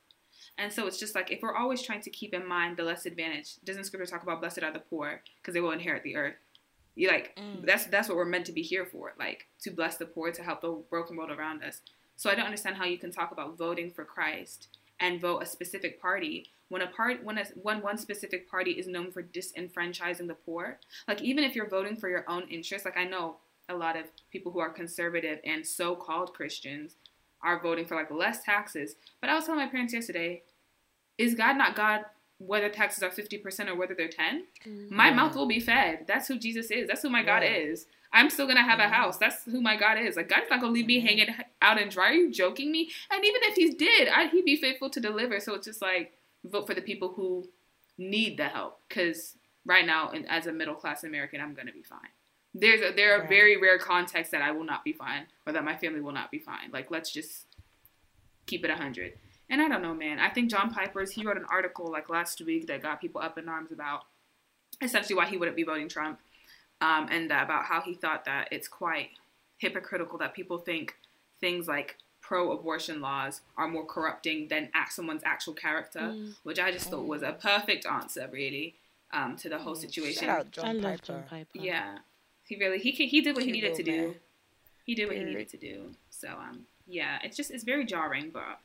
And 0.58 0.72
so 0.72 0.88
it's 0.88 1.00
just 1.00 1.16
like 1.16 1.32
if 1.32 1.42
we're 1.42 1.56
always 1.56 1.82
trying 1.82 2.02
to 2.02 2.10
keep 2.10 2.34
in 2.34 2.48
mind 2.48 2.78
the 2.78 2.84
less 2.84 3.06
advantaged, 3.06 3.64
doesn't 3.66 3.86
scripture 3.86 4.10
talk 4.10 4.24
about 4.24 4.40
blessed 4.40 4.64
are 4.64 4.74
the 4.74 4.80
poor 4.80 5.22
because 5.42 5.54
they 5.54 5.62
will 5.62 5.72
inherit 5.72 6.04
the 6.04 6.16
earth? 6.16 6.36
You 6.96 7.08
like 7.10 7.36
Mm. 7.38 7.66
that's 7.66 7.86
that's 7.86 8.10
what 8.10 8.18
we're 8.18 8.26
meant 8.26 8.46
to 8.48 8.52
be 8.52 8.62
here 8.62 8.86
for, 8.86 9.14
like 9.18 9.48
to 9.62 9.72
bless 9.72 9.98
the 9.98 10.06
poor, 10.06 10.32
to 10.32 10.44
help 10.44 10.62
the 10.62 10.82
broken 10.90 11.16
world 11.16 11.32
around 11.32 11.64
us. 11.64 11.82
So 12.18 12.30
I 12.30 12.36
don't 12.36 12.46
understand 12.46 12.76
how 12.76 12.86
you 12.86 12.98
can 12.98 13.12
talk 13.12 13.32
about 13.32 13.58
voting 13.58 13.92
for 13.92 14.04
Christ 14.04 14.68
and 15.00 15.22
vote 15.22 15.42
a 15.42 15.46
specific 15.46 16.02
party 16.02 16.48
when 16.68 16.82
a 16.82 16.88
part 16.88 17.24
when 17.24 17.38
a, 17.38 17.46
when 17.62 17.82
one 17.82 17.98
specific 17.98 18.50
party 18.50 18.72
is 18.72 18.88
known 18.88 19.12
for 19.12 19.24
disenfranchising 19.24 20.28
the 20.28 20.34
poor. 20.34 20.80
Like 21.08 21.22
even 21.22 21.44
if 21.46 21.56
you're 21.56 21.70
voting 21.70 21.96
for 21.96 22.10
your 22.10 22.26
own 22.28 22.44
interests, 22.50 22.86
like 22.86 22.98
I 22.98 23.06
know 23.06 23.38
a 23.70 23.76
lot 23.76 23.96
of 23.96 24.06
people 24.32 24.52
who 24.52 24.60
are 24.60 24.70
conservative 24.70 25.40
and 25.46 25.66
so-called 25.66 26.34
Christians 26.34 26.96
are 27.44 27.60
voting 27.62 27.86
for 27.86 27.96
like 27.96 28.12
less 28.12 28.44
taxes. 28.44 28.96
But 29.22 29.30
I 29.30 29.36
was 29.36 29.46
telling 29.46 29.60
my 29.62 29.68
parents 29.68 29.94
yesterday, 29.94 30.44
is 31.18 31.36
God 31.36 31.58
not 31.58 31.76
God 31.76 32.06
whether 32.38 32.70
taxes 32.70 33.04
are 33.04 33.10
50% 33.10 33.68
or 33.68 33.76
whether 33.76 33.94
they're 33.94 34.08
10? 34.08 34.46
mm, 34.66 34.90
My 34.92 35.12
mouth 35.12 35.36
will 35.36 35.46
be 35.48 35.60
fed. 35.60 36.06
That's 36.08 36.28
who 36.30 36.38
Jesus 36.40 36.72
is. 36.72 36.88
That's 36.88 37.02
who 37.02 37.10
my 37.10 37.22
God 37.22 37.44
Right. 37.44 37.52
is. 37.64 37.86
I'm 38.14 38.30
still 38.30 38.48
gonna 38.48 38.64
have 38.64 38.80
a 38.80 38.84
Mhm. 38.84 38.92
house. 38.92 39.18
That's 39.18 39.44
who 39.44 39.62
my 39.62 39.76
God 39.76 39.98
is. 40.00 40.16
Like 40.16 40.30
God's 40.30 40.50
not 40.50 40.62
gonna 40.62 40.72
leave 40.72 40.88
me 40.88 41.00
hanging 41.02 41.28
out 41.62 41.80
and 41.82 41.92
dry. 41.92 42.10
Are 42.10 42.14
you 42.14 42.32
joking 42.32 42.72
me? 42.72 42.90
And 43.12 43.24
even 43.26 43.42
if 43.44 43.56
He 43.56 43.72
did, 43.72 44.08
I, 44.08 44.28
He'd 44.28 44.46
be 44.46 44.56
faithful 44.56 44.90
to 44.90 45.00
deliver. 45.02 45.40
So 45.42 45.54
it's 45.54 45.68
just 45.68 45.82
like 45.82 46.14
vote 46.46 46.66
for 46.66 46.74
the 46.74 46.82
people 46.82 47.10
who 47.14 47.50
need 47.98 48.38
the 48.38 48.48
help. 48.48 48.80
Because 48.88 49.36
right 49.66 49.86
now, 49.86 50.10
and 50.12 50.28
as 50.30 50.48
a 50.48 50.54
middle 50.54 50.76
class 50.76 51.04
American, 51.04 51.42
I'm 51.42 51.54
gonna 51.54 51.74
be 51.74 51.84
fine. 51.84 52.00
There's 52.54 52.82
a, 52.82 52.94
there 52.96 53.16
are 53.16 53.20
Right. 53.22 53.30
very 53.30 53.58
rare 53.58 53.78
contexts 53.78 54.32
that 54.32 54.42
I 54.42 54.52
will 54.52 54.64
not 54.64 54.84
be 54.84 54.94
fine, 54.94 55.28
or 55.46 55.54
that 55.54 55.64
my 55.64 55.78
family 55.78 56.02
will 56.02 56.12
not 56.12 56.32
be 56.32 56.40
fine. 56.40 56.72
Like 56.72 56.90
let's 56.92 57.12
just 57.12 57.46
keep 58.48 58.64
it 58.66 58.70
100. 58.70 59.14
And 59.52 59.62
I 59.62 59.68
don't 59.68 59.82
know, 59.82 59.94
man. 59.94 60.20
I 60.20 60.30
think 60.30 60.50
John 60.52 60.72
Piper's, 60.72 61.12
he 61.12 61.24
wrote 61.26 61.38
an 61.38 61.46
article 61.50 61.92
like 61.92 62.10
last 62.10 62.40
week 62.42 62.68
that 62.68 62.82
got 62.84 63.02
people 63.02 63.22
up 63.22 63.38
in 63.38 63.50
arms 63.50 63.72
about 63.72 64.02
essentially 64.82 65.16
why 65.16 65.26
he 65.26 65.38
wouldn't 65.38 65.58
be 65.58 65.64
voting 65.64 65.90
Trump 65.90 66.20
um, 66.82 67.08
and 67.12 67.26
about 67.26 67.66
how 67.66 67.82
he 67.82 67.94
thought 67.96 68.26
that 68.26 68.48
it's 68.52 68.68
quite 68.68 69.10
hypocritical 69.58 70.18
that 70.20 70.34
people 70.34 70.60
think 70.60 70.96
things 71.40 71.68
like 71.68 71.98
pro 72.22 72.52
abortion 72.52 73.02
laws 73.02 73.42
are 73.58 73.68
more 73.68 73.86
corrupting 73.86 74.48
than 74.50 74.70
act- 74.74 74.94
someone's 74.94 75.24
actual 75.26 75.54
character, 75.54 76.00
mm. 76.00 76.36
which 76.44 76.60
I 76.60 76.72
just 76.72 76.90
thought 76.90 77.06
was 77.08 77.24
a 77.24 77.34
perfect 77.34 77.86
answer, 77.86 78.30
really, 78.32 78.76
um, 79.12 79.36
to 79.38 79.50
the 79.50 79.58
whole 79.58 79.76
situation. 79.76 80.28
Shout 80.28 80.40
out 80.40 80.46
I 80.46 80.50
John 80.50 80.82
love 80.82 80.92
Piper. 80.92 81.06
John 81.06 81.24
Piper. 81.30 81.50
Yeah. 81.56 81.98
He 82.50 82.56
really 82.56 82.80
he 82.80 82.90
he 82.92 83.22
did 83.22 83.36
what 83.36 83.46
he 83.46 83.52
Cute 83.52 83.64
needed 83.64 83.76
to 83.76 83.84
little 83.84 84.14
do. 84.14 84.20
He 84.84 84.96
did 84.96 85.08
what 85.08 85.18
he 85.18 85.24
needed 85.24 85.50
to 85.50 85.58
do. 85.58 85.92
So 86.10 86.30
um 86.30 86.66
yeah, 86.88 87.20
it's 87.24 87.38
just 87.38 87.52
it's 87.52 87.64
very 87.64 87.86
jarring, 87.86 88.32
but 88.34 88.60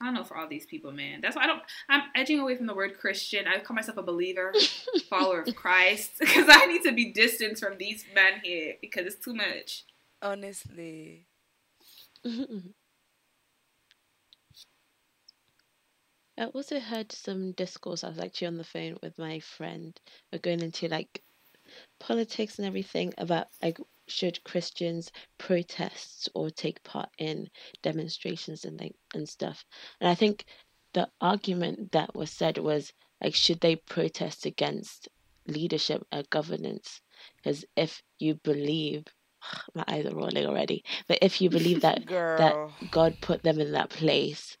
I 0.00 0.06
don't 0.06 0.14
know 0.14 0.24
for 0.24 0.36
all 0.36 0.48
these 0.48 0.66
people, 0.66 0.90
man. 0.90 1.20
That's 1.20 1.36
why 1.36 1.44
I 1.44 1.46
don't. 1.46 1.62
I'm 1.88 2.02
edging 2.16 2.40
away 2.40 2.56
from 2.56 2.66
the 2.66 2.74
word 2.74 2.98
Christian. 2.98 3.46
I 3.46 3.60
call 3.60 3.76
myself 3.76 3.96
a 3.96 4.02
believer, 4.02 4.52
follower 5.08 5.42
of 5.42 5.54
Christ, 5.54 6.14
because 6.18 6.46
I 6.48 6.66
need 6.66 6.82
to 6.82 6.90
be 6.90 7.12
distanced 7.12 7.62
from 7.62 7.78
these 7.78 8.04
men 8.12 8.40
here 8.42 8.74
because 8.80 9.06
it's 9.06 9.24
too 9.24 9.34
much. 9.34 9.84
Honestly. 10.20 11.26
I 16.36 16.46
also 16.46 16.80
heard 16.80 17.12
some 17.12 17.52
discourse. 17.52 18.02
I 18.02 18.08
was 18.08 18.18
actually 18.18 18.48
on 18.48 18.56
the 18.56 18.64
phone 18.64 18.98
with 19.00 19.16
my 19.16 19.38
friend. 19.38 19.96
We're 20.32 20.40
going 20.40 20.60
into 20.60 20.88
like 20.88 21.22
politics 22.00 22.58
and 22.58 22.66
everything 22.66 23.12
about 23.18 23.48
like 23.62 23.78
should 24.08 24.42
Christians 24.44 25.10
protest 25.38 26.28
or 26.34 26.50
take 26.50 26.82
part 26.82 27.08
in 27.18 27.48
demonstrations 27.82 28.64
and 28.64 28.80
like 28.80 28.94
and 29.14 29.28
stuff. 29.28 29.64
And 30.00 30.08
I 30.08 30.14
think 30.14 30.44
the 30.94 31.08
argument 31.20 31.92
that 31.92 32.14
was 32.14 32.30
said 32.30 32.58
was 32.58 32.92
like 33.22 33.34
should 33.34 33.60
they 33.60 33.76
protest 33.76 34.46
against 34.46 35.08
leadership 35.46 36.06
and 36.12 36.28
governance? 36.30 37.00
Because 37.36 37.64
if 37.76 38.02
you 38.18 38.34
believe 38.34 39.04
my 39.74 39.84
eyes 39.88 40.06
are 40.06 40.14
rolling 40.14 40.46
already, 40.46 40.84
but 41.08 41.18
if 41.22 41.40
you 41.40 41.50
believe 41.50 41.80
that 41.82 42.04
Girl. 42.06 42.72
God 42.90 43.16
put 43.20 43.42
them 43.42 43.60
in 43.60 43.72
that 43.72 43.90
place. 43.90 44.56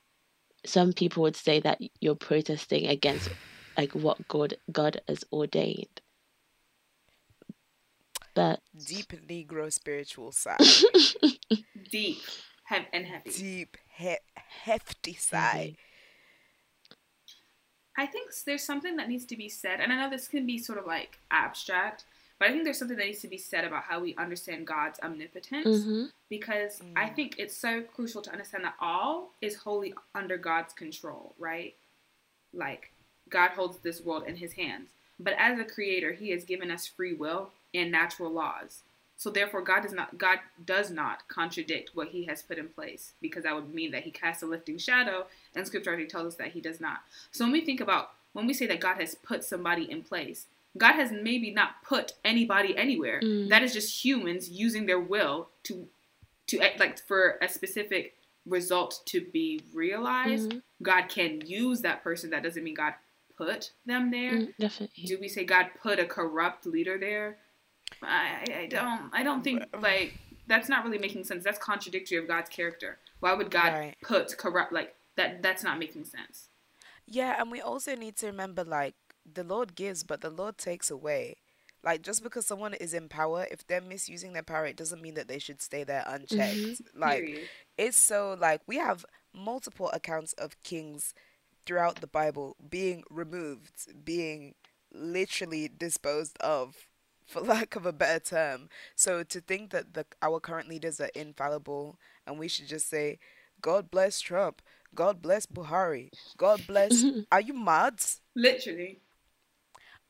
Some 0.64 0.92
people 0.92 1.24
would 1.24 1.36
say 1.36 1.58
that 1.60 1.80
you're 2.00 2.14
protesting 2.14 2.86
against 2.86 3.28
like 3.76 3.92
what 3.94 4.28
God 4.28 4.54
God 4.70 5.00
has 5.08 5.24
ordained. 5.32 6.00
But 8.34 8.60
Deep 8.86 9.12
Negro 9.28 9.72
spiritual 9.72 10.32
side. 10.32 10.58
Deep 11.90 12.18
hev- 12.64 12.86
and 12.92 13.06
heavy. 13.06 13.30
Deep, 13.30 13.76
he- 13.96 14.16
hefty 14.34 15.14
side. 15.14 15.50
heavy. 15.56 15.76
I 17.96 18.06
think 18.06 18.30
there's 18.46 18.62
something 18.62 18.96
that 18.96 19.08
needs 19.08 19.26
to 19.26 19.36
be 19.36 19.48
said, 19.50 19.80
and 19.80 19.92
I 19.92 19.96
know 19.96 20.08
this 20.08 20.28
can 20.28 20.46
be 20.46 20.56
sort 20.58 20.78
of 20.78 20.86
like 20.86 21.18
abstract, 21.30 22.04
but 22.38 22.48
I 22.48 22.52
think 22.52 22.64
there's 22.64 22.78
something 22.78 22.96
that 22.96 23.04
needs 23.06 23.20
to 23.20 23.28
be 23.28 23.36
said 23.36 23.64
about 23.64 23.82
how 23.84 24.00
we 24.00 24.14
understand 24.16 24.66
God's 24.66 24.98
omnipotence. 25.00 25.84
Mhm. 25.84 26.10
because 26.30 26.80
I 26.96 27.10
Mm. 27.10 27.14
think 27.14 27.34
it's 27.38 27.54
so 27.54 27.82
crucial 27.82 28.22
to 28.22 28.30
understand 28.32 28.64
that 28.64 28.76
all 28.80 29.34
is 29.42 29.54
wholly 29.56 29.92
under 30.14 30.38
God's 30.38 30.72
control, 30.72 31.34
right? 31.38 31.76
Like 32.54 32.90
God 33.28 33.50
holds 33.50 33.80
this 33.80 34.00
world 34.00 34.24
in 34.26 34.36
his 34.36 34.54
hands. 34.54 34.88
But 35.22 35.34
as 35.38 35.58
a 35.58 35.64
creator, 35.64 36.12
he 36.12 36.30
has 36.30 36.44
given 36.44 36.70
us 36.70 36.86
free 36.86 37.14
will 37.14 37.50
and 37.74 37.90
natural 37.90 38.30
laws. 38.30 38.82
So 39.16 39.30
therefore 39.30 39.62
God 39.62 39.82
does 39.82 39.92
not 39.92 40.18
God 40.18 40.40
does 40.64 40.90
not 40.90 41.28
contradict 41.28 41.92
what 41.94 42.08
he 42.08 42.24
has 42.24 42.42
put 42.42 42.58
in 42.58 42.68
place 42.68 43.12
because 43.22 43.44
that 43.44 43.54
would 43.54 43.72
mean 43.72 43.92
that 43.92 44.02
he 44.02 44.10
casts 44.10 44.42
a 44.42 44.46
lifting 44.46 44.78
shadow 44.78 45.26
and 45.54 45.64
scripture 45.64 45.90
already 45.90 46.06
tells 46.06 46.26
us 46.26 46.34
that 46.36 46.48
he 46.48 46.60
does 46.60 46.80
not. 46.80 47.02
So 47.30 47.44
when 47.44 47.52
we 47.52 47.60
think 47.60 47.80
about 47.80 48.10
when 48.32 48.46
we 48.46 48.54
say 48.54 48.66
that 48.66 48.80
God 48.80 48.96
has 48.96 49.14
put 49.14 49.44
somebody 49.44 49.88
in 49.88 50.02
place, 50.02 50.46
God 50.76 50.94
has 50.94 51.12
maybe 51.12 51.52
not 51.52 51.84
put 51.84 52.14
anybody 52.24 52.76
anywhere. 52.76 53.20
Mm. 53.22 53.48
That 53.48 53.62
is 53.62 53.72
just 53.72 54.04
humans 54.04 54.50
using 54.50 54.86
their 54.86 55.00
will 55.00 55.48
to 55.64 55.86
to 56.48 56.60
act 56.60 56.80
like 56.80 56.98
for 56.98 57.38
a 57.40 57.48
specific 57.48 58.16
result 58.44 59.02
to 59.06 59.20
be 59.20 59.62
realized, 59.72 60.50
Mhm. 60.50 60.62
God 60.82 61.08
can 61.08 61.46
use 61.46 61.82
that 61.82 62.02
person. 62.02 62.30
That 62.30 62.42
doesn't 62.42 62.64
mean 62.64 62.74
God 62.74 62.94
put 63.36 63.72
them 63.86 64.10
there. 64.10 64.32
Mm, 64.32 64.54
definitely. 64.58 65.04
Do 65.04 65.18
we 65.20 65.28
say 65.28 65.44
God 65.44 65.66
put 65.82 65.98
a 65.98 66.04
corrupt 66.04 66.66
leader 66.66 66.98
there? 66.98 67.38
I, 68.02 68.44
I 68.48 68.58
I 68.62 68.66
don't 68.66 69.10
I 69.12 69.22
don't 69.22 69.42
think 69.44 69.64
like 69.80 70.18
that's 70.46 70.68
not 70.68 70.84
really 70.84 70.98
making 70.98 71.24
sense. 71.24 71.44
That's 71.44 71.58
contradictory 71.58 72.18
of 72.18 72.26
God's 72.26 72.48
character. 72.50 72.98
Why 73.20 73.32
would 73.34 73.50
God 73.50 73.72
Right. 73.72 73.96
put 74.02 74.36
corrupt 74.36 74.72
like 74.72 74.94
that? 75.16 75.42
That's 75.42 75.62
not 75.62 75.78
making 75.78 76.04
sense. 76.06 76.48
Yeah, 77.06 77.40
and 77.40 77.50
we 77.50 77.60
also 77.60 77.94
need 77.94 78.16
to 78.18 78.26
remember 78.26 78.64
like 78.64 78.94
the 79.30 79.44
Lord 79.44 79.74
gives, 79.74 80.02
but 80.02 80.20
the 80.20 80.30
Lord 80.30 80.58
takes 80.58 80.90
away. 80.90 81.36
Like 81.84 82.02
just 82.02 82.22
because 82.22 82.46
someone 82.46 82.74
is 82.74 82.94
in 82.94 83.08
power, 83.08 83.46
if 83.50 83.66
they're 83.66 83.80
misusing 83.80 84.32
their 84.32 84.42
power, 84.44 84.66
it 84.66 84.76
doesn't 84.76 85.02
mean 85.02 85.14
that 85.14 85.26
they 85.28 85.38
should 85.40 85.60
stay 85.60 85.82
there 85.84 86.04
unchecked. 86.06 86.82
Like 86.94 87.24
Period. 87.24 87.48
it's 87.76 88.00
so 88.00 88.36
like 88.40 88.60
we 88.66 88.78
have 88.78 89.04
multiple 89.34 89.90
accounts 89.92 90.32
of 90.34 90.60
kings 90.62 91.12
throughout 91.66 92.00
the 92.00 92.06
Bible 92.06 92.56
being 92.68 93.04
removed, 93.10 94.04
being 94.04 94.54
literally 94.92 95.68
disposed 95.68 96.36
of, 96.38 96.88
for 97.26 97.40
lack 97.40 97.76
of 97.76 97.86
a 97.86 97.92
better 97.92 98.20
term. 98.20 98.68
So 98.94 99.22
to 99.22 99.40
think 99.40 99.70
that 99.70 99.94
the 99.94 100.06
our 100.20 100.40
current 100.40 100.68
leaders 100.68 101.00
are 101.00 101.10
infallible 101.14 101.98
and 102.26 102.38
we 102.38 102.48
should 102.48 102.68
just 102.68 102.88
say, 102.88 103.18
God 103.60 103.90
bless 103.90 104.20
Trump, 104.20 104.60
God 104.94 105.22
bless 105.22 105.46
Buhari, 105.46 106.10
God 106.36 106.66
bless 106.66 107.04
are 107.32 107.40
you 107.40 107.54
mad? 107.54 108.00
Literally. 108.34 109.00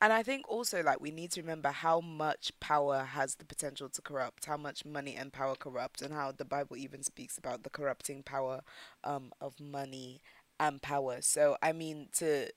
And 0.03 0.11
I 0.11 0.21
think 0.21 0.49
also 0.49 0.83
like 0.83 0.99
we 0.99 1.11
need 1.11 1.31
to 1.31 1.41
remember 1.41 1.69
how 1.69 2.01
much 2.01 2.51
power 2.59 3.05
has 3.05 3.35
the 3.35 3.45
potential 3.45 3.87
to 3.87 4.01
corrupt, 4.01 4.43
how 4.43 4.57
much 4.57 4.83
money 4.83 5.15
and 5.15 5.31
power 5.31 5.55
corrupt, 5.55 6.01
and 6.01 6.13
how 6.13 6.33
the 6.33 6.43
Bible 6.43 6.75
even 6.75 7.03
speaks 7.03 7.37
about 7.37 7.63
the 7.63 7.69
corrupting 7.69 8.23
power 8.23 8.63
um, 9.05 9.31
of 9.39 9.61
money 9.61 10.19
and 10.67 10.81
power. 10.81 11.17
So 11.21 11.57
I 11.61 11.71
mean 11.73 12.09
to 12.17 12.49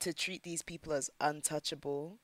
to 0.00 0.12
treat 0.12 0.42
these 0.42 0.62
people 0.62 0.92
as 0.92 1.10
untouchable, 1.20 2.18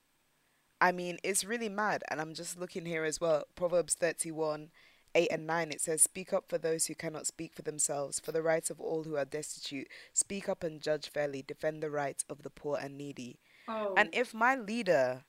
I 0.79 0.91
mean 0.91 1.17
it's 1.23 1.43
really 1.43 1.69
mad. 1.69 2.03
And 2.09 2.21
I'm 2.21 2.33
just 2.33 2.59
looking 2.59 2.85
here 2.85 3.03
as 3.03 3.19
well. 3.19 3.45
Proverbs 3.55 3.95
thirty 3.95 4.31
one. 4.31 4.71
8 5.13 5.27
and 5.29 5.45
9 5.45 5.71
it 5.71 5.81
says 5.81 6.01
speak 6.01 6.31
up 6.31 6.45
for 6.47 6.57
those 6.57 6.85
who 6.85 6.95
cannot 6.95 7.27
speak 7.27 7.53
for 7.53 7.63
themselves 7.63 8.17
for 8.17 8.31
the 8.31 8.41
rights 8.41 8.69
of 8.69 8.79
all 8.79 9.03
who 9.03 9.17
are 9.17 9.25
destitute 9.25 9.89
speak 10.13 10.47
up 10.47 10.63
and 10.63 10.79
judge 10.79 11.09
fairly 11.09 11.41
defend 11.41 11.83
the 11.83 11.89
rights 11.89 12.23
of 12.29 12.43
the 12.43 12.49
poor 12.49 12.77
and 12.81 12.97
needy 12.97 13.37
oh. 13.67 13.93
and 13.97 14.07
if 14.13 14.33
my 14.33 14.55
leader 14.55 15.25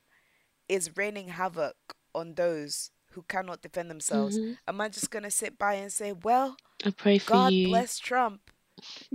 is 0.68 0.96
raining 0.96 1.30
havoc 1.30 1.74
on 2.14 2.34
those 2.34 2.92
who 3.10 3.22
cannot 3.22 3.60
defend 3.60 3.90
themselves, 3.90 4.38
Mhm. 4.38 4.58
am 4.68 4.80
I 4.80 4.88
just 4.88 5.10
going 5.10 5.24
to 5.24 5.32
sit 5.32 5.58
by 5.58 5.74
and 5.74 5.92
say, 5.92 6.12
well, 6.12 6.56
I 6.84 6.90
pray 6.90 7.18
for 7.18 7.32
God 7.32 7.52
you. 7.52 7.66
bless 7.66 7.98
Trump? 7.98 8.51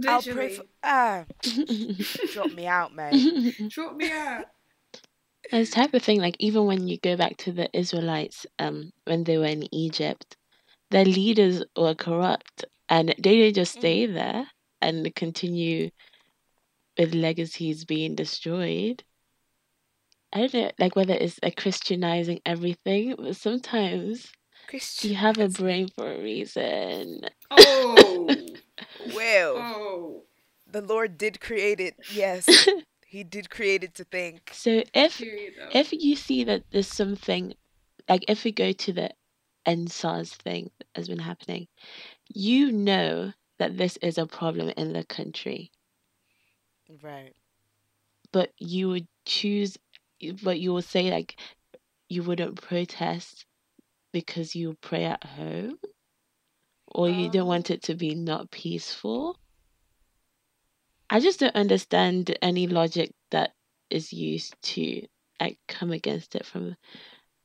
I'll 0.08 0.22
pray 0.22 0.50
for. 0.50 0.64
Ah, 0.84 1.26
drop 2.34 2.52
me 2.54 2.66
out, 2.68 2.96
mate. 2.96 3.24
Drop 3.70 3.96
me 3.96 4.10
out. 4.12 4.46
It's 5.52 5.72
type 5.72 5.94
of 5.94 6.04
thing 6.04 6.20
like 6.20 6.36
even 6.40 6.66
when 6.66 6.88
you 6.88 6.98
go 6.98 7.16
back 7.16 7.38
to 7.38 7.52
the 7.52 7.70
Israelites, 7.78 8.46
um, 8.60 8.92
when 9.06 9.24
they 9.24 9.38
were 9.38 9.46
in 9.46 9.74
Egypt, 9.74 10.36
their 10.92 11.06
leaders 11.06 11.64
were 11.78 11.96
corrupt 11.96 12.66
and 12.90 13.10
they 13.10 13.36
didn't 13.36 13.56
just 13.56 13.74
stay 13.74 14.06
Mm, 14.08 14.14
there 14.14 14.48
and 14.82 15.16
continue 15.16 15.90
with 16.98 17.14
legacies 17.14 17.86
being 17.86 18.16
destroyed. 18.16 19.04
I 20.34 20.40
don't 20.40 20.54
know, 20.54 20.72
like 20.80 20.96
whether 20.96 21.14
it's 21.14 21.40
a 21.44 21.52
Christianizing 21.52 22.42
everything, 22.46 23.16
but 23.18 23.36
sometimes 23.36 24.32
you 25.02 25.16
have 25.16 25.38
a 25.40 25.50
brain 25.50 25.88
for 25.96 26.12
a 26.12 26.22
reason. 26.22 27.22
Oh. 27.52 28.30
Well, 29.14 29.58
Oh. 29.58 30.24
the 30.72 30.82
Lord 30.82 31.18
did 31.18 31.40
create 31.40 31.80
it. 31.80 31.96
Yes, 32.14 32.48
He 33.08 33.24
did 33.24 33.50
create 33.50 33.84
it 33.84 33.94
to 33.96 34.04
think. 34.04 34.50
So 34.54 34.84
if 34.94 35.18
Period 35.18 35.54
if 35.72 35.94
you 35.94 36.16
see 36.16 36.44
that 36.44 36.64
there's 36.72 36.88
something 36.88 37.54
like 38.10 38.26
if 38.28 38.44
we 38.44 38.52
go 38.52 38.72
to 38.74 38.94
the 38.94 39.12
EndSARS 39.66 40.34
thing 40.34 40.72
that 40.78 40.88
has 40.96 41.08
been 41.08 41.20
happening, 41.20 41.68
you 42.34 42.72
know 42.72 43.34
that 43.60 43.78
this 43.78 43.98
is 44.02 44.18
a 44.18 44.26
problem 44.26 44.70
in 44.78 44.94
the 44.94 45.04
country, 45.04 45.72
Right. 47.02 47.34
but 48.32 48.52
you 48.58 48.90
would 48.90 49.08
choose, 49.26 49.78
but 50.44 50.60
you 50.60 50.74
will 50.74 50.82
say 50.82 51.10
like 51.12 51.40
you 52.10 52.24
wouldn't 52.24 52.62
protest 52.62 53.46
because 54.14 54.56
you 54.56 54.76
pray 54.82 55.06
at 55.06 55.24
home, 55.24 55.78
or 56.88 57.10
you 57.10 57.30
don't 57.30 57.48
Um, 57.48 57.48
want 57.48 57.70
it 57.72 57.84
to 57.84 57.96
be 57.96 58.16
not 58.16 58.52
peaceful. 58.52 59.40
I 61.10 61.20
just 61.20 61.40
don't 61.40 61.56
understand 61.56 62.38
any 62.42 62.66
logic 62.68 63.12
that 63.32 63.56
is 63.90 64.14
used 64.14 64.56
to 64.74 65.06
like 65.40 65.60
come 65.68 65.92
against 65.92 66.36
it 66.36 66.46
from 66.46 66.78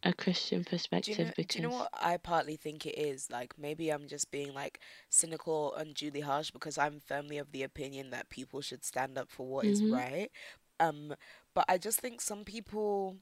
a 0.03 0.13
Christian 0.13 0.65
Do 1.01 1.11
you 1.13 1.17
perspective 1.17 1.19
know? 1.19 1.33
Do 1.49 1.59
you 1.59 1.63
know 1.63 1.71
what 1.71 1.89
I 1.93 2.17
partly 2.17 2.57
think 2.57 2.87
it 2.87 2.97
is? 2.99 3.31
Like 3.31 3.55
maybe 3.59 3.91
I'm 3.91 4.07
just 4.07 4.31
being 4.31 4.55
like 4.55 4.79
cynical 5.11 5.75
and 5.75 5.89
unduly 5.89 6.21
harsh 6.21 6.51
because 6.51 6.79
I'm 6.79 7.01
firmly 7.01 7.39
of 7.39 7.51
the 7.53 7.63
opinion 7.65 8.11
that 8.11 8.29
people 8.31 8.61
should 8.61 8.85
stand 8.85 9.19
up 9.19 9.29
for 9.31 9.47
what 9.47 9.67
is 9.67 9.83
hmm 9.83 9.91
right. 9.91 10.31
Um, 10.81 11.15
but 11.55 11.65
I 11.69 11.79
just 11.79 12.01
think 12.01 12.21
some 12.21 12.45
people 12.45 13.17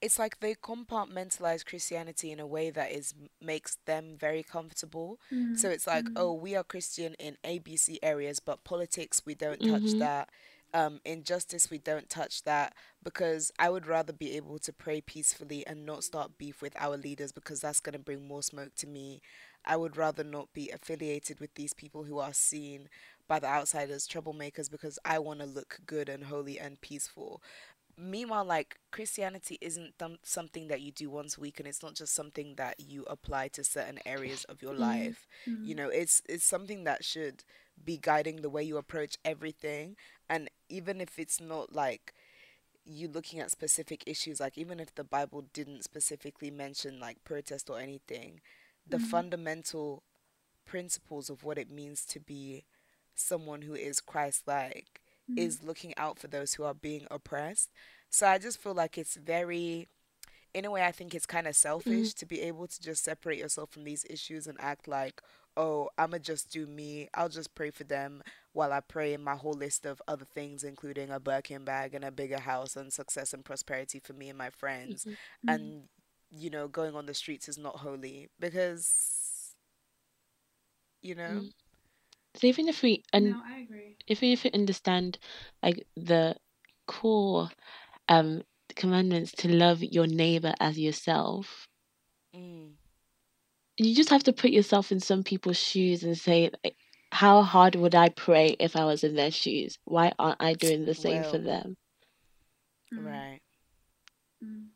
it's 0.00 0.18
like 0.18 0.40
they 0.40 0.54
compartmentalize 0.54 1.64
Christianity 1.64 2.30
in 2.32 2.40
a 2.40 2.46
way 2.46 2.70
that 2.70 2.90
is 2.92 3.14
makes 3.40 3.76
them 3.86 4.16
very 4.18 4.42
comfortable. 4.42 5.18
So 5.52 5.68
mm, 5.68 5.70
it's 5.70 5.86
like, 5.86 6.10
mm, 6.10 6.16
oh, 6.16 6.32
we 6.32 6.54
are 6.56 6.64
Christian 6.64 7.14
in 7.18 7.36
ABC 7.44 7.98
areas, 8.02 8.40
but 8.40 8.64
politics 8.64 9.22
we 9.24 9.34
don't 9.34 9.62
touch 9.62 9.96
hmm 9.96 9.98
that. 9.98 10.28
Um, 10.74 11.00
injustice 11.04 11.70
we 11.70 11.78
don't 11.78 12.08
touch 12.08 12.42
that 12.44 12.74
because 13.02 13.52
I 13.58 13.70
would 13.70 13.86
rather 13.86 14.12
be 14.12 14.36
able 14.36 14.58
to 14.58 14.72
pray 14.72 15.00
peacefully 15.00 15.66
and 15.66 15.86
not 15.86 16.04
start 16.04 16.38
beef 16.38 16.60
with 16.60 16.74
our 16.78 16.96
leaders 16.96 17.32
because 17.32 17.60
that's 17.60 17.80
going 17.80 17.94
to 17.94 17.98
bring 17.98 18.26
more 18.26 18.42
smoke 18.42 18.74
to 18.76 18.86
me. 18.86 19.20
I 19.64 19.76
would 19.76 19.96
rather 19.96 20.24
not 20.24 20.52
be 20.52 20.70
affiliated 20.70 21.40
with 21.40 21.54
these 21.54 21.72
people 21.74 22.04
who 22.04 22.18
are 22.18 22.32
seen 22.34 22.88
by 23.28 23.38
the 23.38 23.46
outsiders 23.46 24.06
troublemakers 24.08 24.70
because 24.70 24.98
I 25.04 25.18
want 25.18 25.40
to 25.40 25.46
look 25.46 25.78
good 25.86 26.08
and 26.08 26.24
holy 26.24 26.58
and 26.58 26.80
peaceful 26.80 27.42
meanwhile 27.98 28.44
like 28.44 28.78
christianity 28.92 29.58
isn't 29.60 29.92
th- 29.98 30.18
something 30.22 30.68
that 30.68 30.80
you 30.80 30.92
do 30.92 31.10
once 31.10 31.36
a 31.36 31.40
week 31.40 31.58
and 31.58 31.68
it's 31.68 31.82
not 31.82 31.94
just 31.94 32.14
something 32.14 32.54
that 32.56 32.76
you 32.78 33.04
apply 33.08 33.48
to 33.48 33.64
certain 33.64 33.98
areas 34.06 34.44
of 34.44 34.62
your 34.62 34.74
mm 34.78 35.14
life. 35.14 35.26
You 35.62 35.74
mm, 35.74 35.76
know 35.76 35.88
it's 35.88 36.22
it's 36.28 36.44
something 36.46 36.84
that 36.84 37.04
should 37.04 37.44
be 37.84 37.98
guiding 37.98 38.42
the 38.42 38.50
way 38.50 38.62
you 38.62 38.76
approach 38.78 39.16
everything 39.24 39.96
and 40.28 40.50
even 40.68 41.00
if 41.00 41.18
it's 41.18 41.40
not 41.40 41.74
like 41.74 42.14
you 42.84 43.08
looking 43.08 43.40
at 43.40 43.50
specific 43.50 44.04
issues 44.06 44.40
like 44.40 44.56
even 44.58 44.80
if 44.80 44.94
the 44.94 45.04
bible 45.04 45.44
didn't 45.52 45.84
specifically 45.84 46.50
mention 46.50 46.98
like 47.00 47.22
protest 47.24 47.68
or 47.70 47.78
anything 47.78 48.40
the 48.88 48.98
mm, 48.98 48.98
fundamental 48.98 50.02
principles 50.66 51.28
of 51.30 51.44
what 51.44 51.58
it 51.58 51.70
means 51.70 52.04
to 52.04 52.20
be 52.20 52.64
someone 53.14 53.62
who 53.62 53.74
is 53.74 54.00
Christ 54.00 54.44
like 54.46 54.97
mm, 55.30 55.36
is 55.36 55.62
looking 55.62 55.94
out 55.96 56.18
for 56.18 56.28
those 56.28 56.54
who 56.54 56.64
are 56.64 56.74
being 56.74 57.06
oppressed. 57.10 57.70
So 58.10 58.26
I 58.26 58.38
just 58.38 58.58
feel 58.58 58.74
like 58.74 58.98
it's 58.98 59.16
very, 59.16 59.88
in 60.54 60.64
a 60.64 60.70
way, 60.70 60.84
I 60.84 60.92
think 60.92 61.14
it's 61.14 61.26
kind 61.26 61.46
of 61.46 61.56
selfish 61.56 62.14
to 62.14 62.26
be 62.26 62.40
able 62.42 62.66
to 62.66 62.80
just 62.80 63.04
separate 63.04 63.38
yourself 63.38 63.70
from 63.70 63.84
these 63.84 64.04
issues 64.08 64.46
and 64.46 64.56
act 64.60 64.88
like, 64.88 65.20
oh, 65.56 65.88
I'ma 65.98 66.18
just 66.18 66.50
do 66.50 66.66
me. 66.66 67.08
I'll 67.14 67.28
just 67.28 67.54
pray 67.54 67.70
for 67.70 67.84
them 67.84 68.22
while 68.52 68.72
I 68.72 68.80
pray 68.80 69.12
in 69.14 69.22
my 69.22 69.34
whole 69.36 69.54
list 69.54 69.86
of 69.86 70.00
other 70.08 70.24
things, 70.24 70.64
including 70.64 71.10
a 71.10 71.20
Birkin 71.20 71.64
bag 71.64 71.94
and 71.94 72.04
a 72.04 72.10
bigger 72.10 72.40
house 72.40 72.76
and 72.76 72.92
success 72.92 73.32
and 73.34 73.44
prosperity 73.44 73.98
for 74.00 74.12
me 74.14 74.28
and 74.28 74.38
my 74.38 74.50
friends. 74.50 75.06
mhm, 75.06 75.16
mm. 75.44 75.72
And, 75.72 75.84
you 76.30 76.50
know, 76.50 76.68
going 76.68 76.94
on 76.94 77.06
the 77.06 77.14
streets 77.14 77.48
is 77.48 77.58
not 77.58 77.76
holy 77.76 78.28
because, 78.40 79.54
you 81.02 81.14
know, 81.14 81.40
mm. 81.40 81.52
So 82.36 82.46
even 82.46 82.68
if 82.68 82.82
we 82.82 83.02
and 83.12 83.30
No, 83.32 83.42
I 83.44 83.58
agree. 83.58 83.96
if 84.06 84.20
we 84.20 84.32
if 84.32 84.44
we 84.44 84.50
understand 84.52 85.18
like 85.62 85.86
the 85.96 86.36
core 86.86 87.50
um 88.08 88.42
commandments 88.76 89.32
to 89.32 89.48
love 89.48 89.82
your 89.82 90.06
neighbor 90.06 90.54
as 90.60 90.78
yourself, 90.78 91.68
mm, 92.34 92.74
you 93.78 93.94
just 93.94 94.10
have 94.10 94.24
to 94.24 94.32
put 94.32 94.50
yourself 94.50 94.92
in 94.92 95.00
some 95.00 95.22
people's 95.22 95.56
shoes 95.58 96.02
and 96.04 96.16
say 96.18 96.50
like, 96.64 96.76
how 97.12 97.42
hard 97.42 97.74
would 97.76 97.94
I 97.94 98.08
pray 98.10 98.56
if 98.58 98.76
I 98.76 98.84
was 98.84 99.02
in 99.04 99.14
their 99.14 99.30
shoes? 99.30 99.78
Why 99.84 100.12
aren't 100.18 100.42
I 100.42 100.54
doing 100.54 100.84
the 100.84 100.94
same 100.94 101.22
for 101.22 101.38
well, 101.38 101.42
them? 101.42 101.76
Mm, 102.92 103.04
right. 103.04 103.40
mm, 104.44 104.66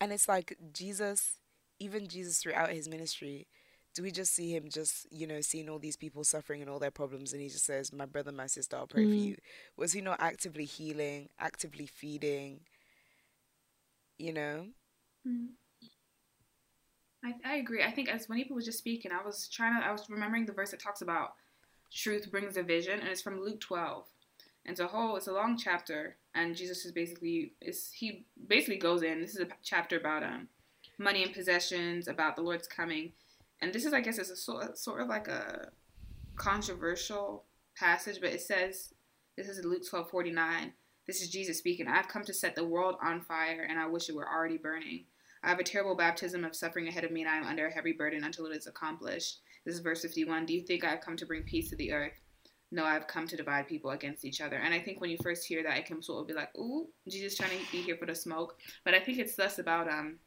And 0.00 0.12
it's 0.12 0.28
like 0.28 0.56
Jesus, 0.72 1.34
even 1.78 2.08
Jesus 2.08 2.38
throughout 2.38 2.70
his 2.72 2.88
ministry, 2.88 3.46
do 3.94 4.02
we 4.02 4.10
just 4.10 4.34
see 4.34 4.54
him 4.54 4.68
just, 4.70 5.06
you 5.12 5.26
know, 5.26 5.40
seeing 5.40 5.68
all 5.68 5.78
these 5.78 5.96
people 5.96 6.24
suffering 6.24 6.60
and 6.62 6.70
all 6.70 6.78
their 6.78 6.90
problems 6.90 7.32
and 7.32 7.42
he 7.42 7.48
just 7.48 7.64
says, 7.66 7.92
My 7.92 8.06
brother, 8.06 8.32
my 8.32 8.46
sister, 8.46 8.76
I'll 8.76 8.86
pray 8.86 9.06
for 9.06 9.18
Mm, 9.18 9.20
you? 9.20 9.36
Was 9.76 9.92
he 9.92 10.00
not 10.00 10.20
actively 10.20 10.64
healing, 10.64 11.28
actively 11.38 11.86
feeding, 11.86 12.60
you 14.18 14.32
know? 14.32 14.66
mm. 15.26 15.50
I, 17.24 17.34
I 17.44 17.54
agree. 17.56 17.82
I 17.82 17.90
think 17.90 18.08
as 18.08 18.28
when 18.28 18.38
people 18.38 18.56
was 18.56 18.64
just 18.64 18.78
speaking, 18.78 19.12
I 19.12 19.24
was 19.24 19.48
trying 19.48 19.78
to, 19.80 19.86
I 19.86 19.92
was 19.92 20.08
remembering 20.08 20.46
the 20.46 20.52
verse 20.52 20.70
that 20.70 20.80
talks 20.80 21.02
about 21.02 21.34
truth 21.92 22.30
brings 22.30 22.56
a 22.56 22.62
vision, 22.62 23.00
and 23.00 23.08
it's 23.08 23.22
from 23.22 23.40
Luke 23.40 23.60
12. 23.60 24.06
And 24.64 24.72
it's 24.72 24.80
a 24.80 24.86
whole, 24.86 25.16
it's 25.16 25.28
a 25.28 25.32
long 25.32 25.58
chapter, 25.58 26.16
and 26.34 26.56
Jesus 26.56 26.84
is 26.84 26.92
basically, 26.92 27.54
is 27.60 27.90
he 27.94 28.26
basically 28.48 28.78
goes 28.78 29.02
in. 29.02 29.20
This 29.20 29.34
is 29.36 29.40
a 29.42 29.48
chapter 29.62 29.98
about 29.98 30.22
um 30.24 30.48
money 30.98 31.22
and 31.24 31.32
possessions, 31.34 32.08
about 32.08 32.36
the 32.36 32.42
Lord's 32.42 32.68
coming, 32.68 33.12
and 33.62 33.72
this 33.72 33.84
is, 33.84 33.92
I 33.92 34.00
guess, 34.00 34.18
it's 34.18 34.30
a 34.30 34.36
sort 34.36 34.78
sort 34.78 35.00
of 35.00 35.08
like 35.08 35.28
a 35.28 35.70
controversial 36.36 37.44
passage, 37.76 38.20
but 38.20 38.32
it 38.32 38.40
says, 38.40 38.94
this 39.36 39.48
is 39.48 39.64
Luke 39.64 39.88
12 39.88 40.10
49. 40.10 40.72
This 41.06 41.22
is 41.22 41.30
Jesus 41.30 41.58
speaking. 41.58 41.88
I've 41.88 42.08
come 42.08 42.24
to 42.24 42.34
set 42.34 42.54
the 42.54 42.64
world 42.64 42.96
on 43.02 43.20
fire, 43.20 43.66
and 43.68 43.78
I 43.78 43.86
wish 43.86 44.08
it 44.08 44.14
were 44.14 44.28
already 44.28 44.58
burning. 44.58 45.04
I 45.42 45.48
have 45.48 45.58
a 45.58 45.64
terrible 45.64 45.96
baptism 45.96 46.44
of 46.44 46.54
suffering 46.54 46.88
ahead 46.88 47.04
of 47.04 47.10
me, 47.10 47.22
and 47.22 47.30
I 47.30 47.36
am 47.36 47.46
under 47.46 47.66
a 47.66 47.72
heavy 47.72 47.92
burden 47.92 48.24
until 48.24 48.46
it 48.46 48.56
is 48.56 48.66
accomplished. 48.66 49.40
This 49.64 49.74
is 49.74 49.80
verse 49.80 50.02
51. 50.02 50.46
Do 50.46 50.54
you 50.54 50.62
think 50.62 50.84
I 50.84 50.90
have 50.90 51.00
come 51.00 51.16
to 51.16 51.26
bring 51.26 51.42
peace 51.42 51.70
to 51.70 51.76
the 51.76 51.92
earth? 51.92 52.20
No, 52.70 52.84
I've 52.84 53.06
come 53.06 53.26
to 53.26 53.36
divide 53.36 53.66
people 53.66 53.90
against 53.90 54.24
each 54.24 54.40
other. 54.40 54.56
And 54.56 54.72
I 54.72 54.78
think 54.78 55.00
when 55.00 55.10
you 55.10 55.18
first 55.22 55.46
hear 55.46 55.62
that, 55.62 55.76
it 55.76 55.86
can 55.86 56.02
sort 56.02 56.20
of 56.20 56.28
be 56.28 56.34
like, 56.34 56.56
ooh, 56.56 56.86
Jesus 57.08 57.36
trying 57.36 57.50
to 57.50 57.72
be 57.72 57.78
here 57.78 57.96
for 57.96 58.06
the 58.06 58.14
smoke. 58.14 58.58
But 58.84 58.94
I 58.94 59.00
think 59.00 59.18
it's 59.18 59.38
less 59.38 59.58
about 59.58 59.88
um 59.90 60.18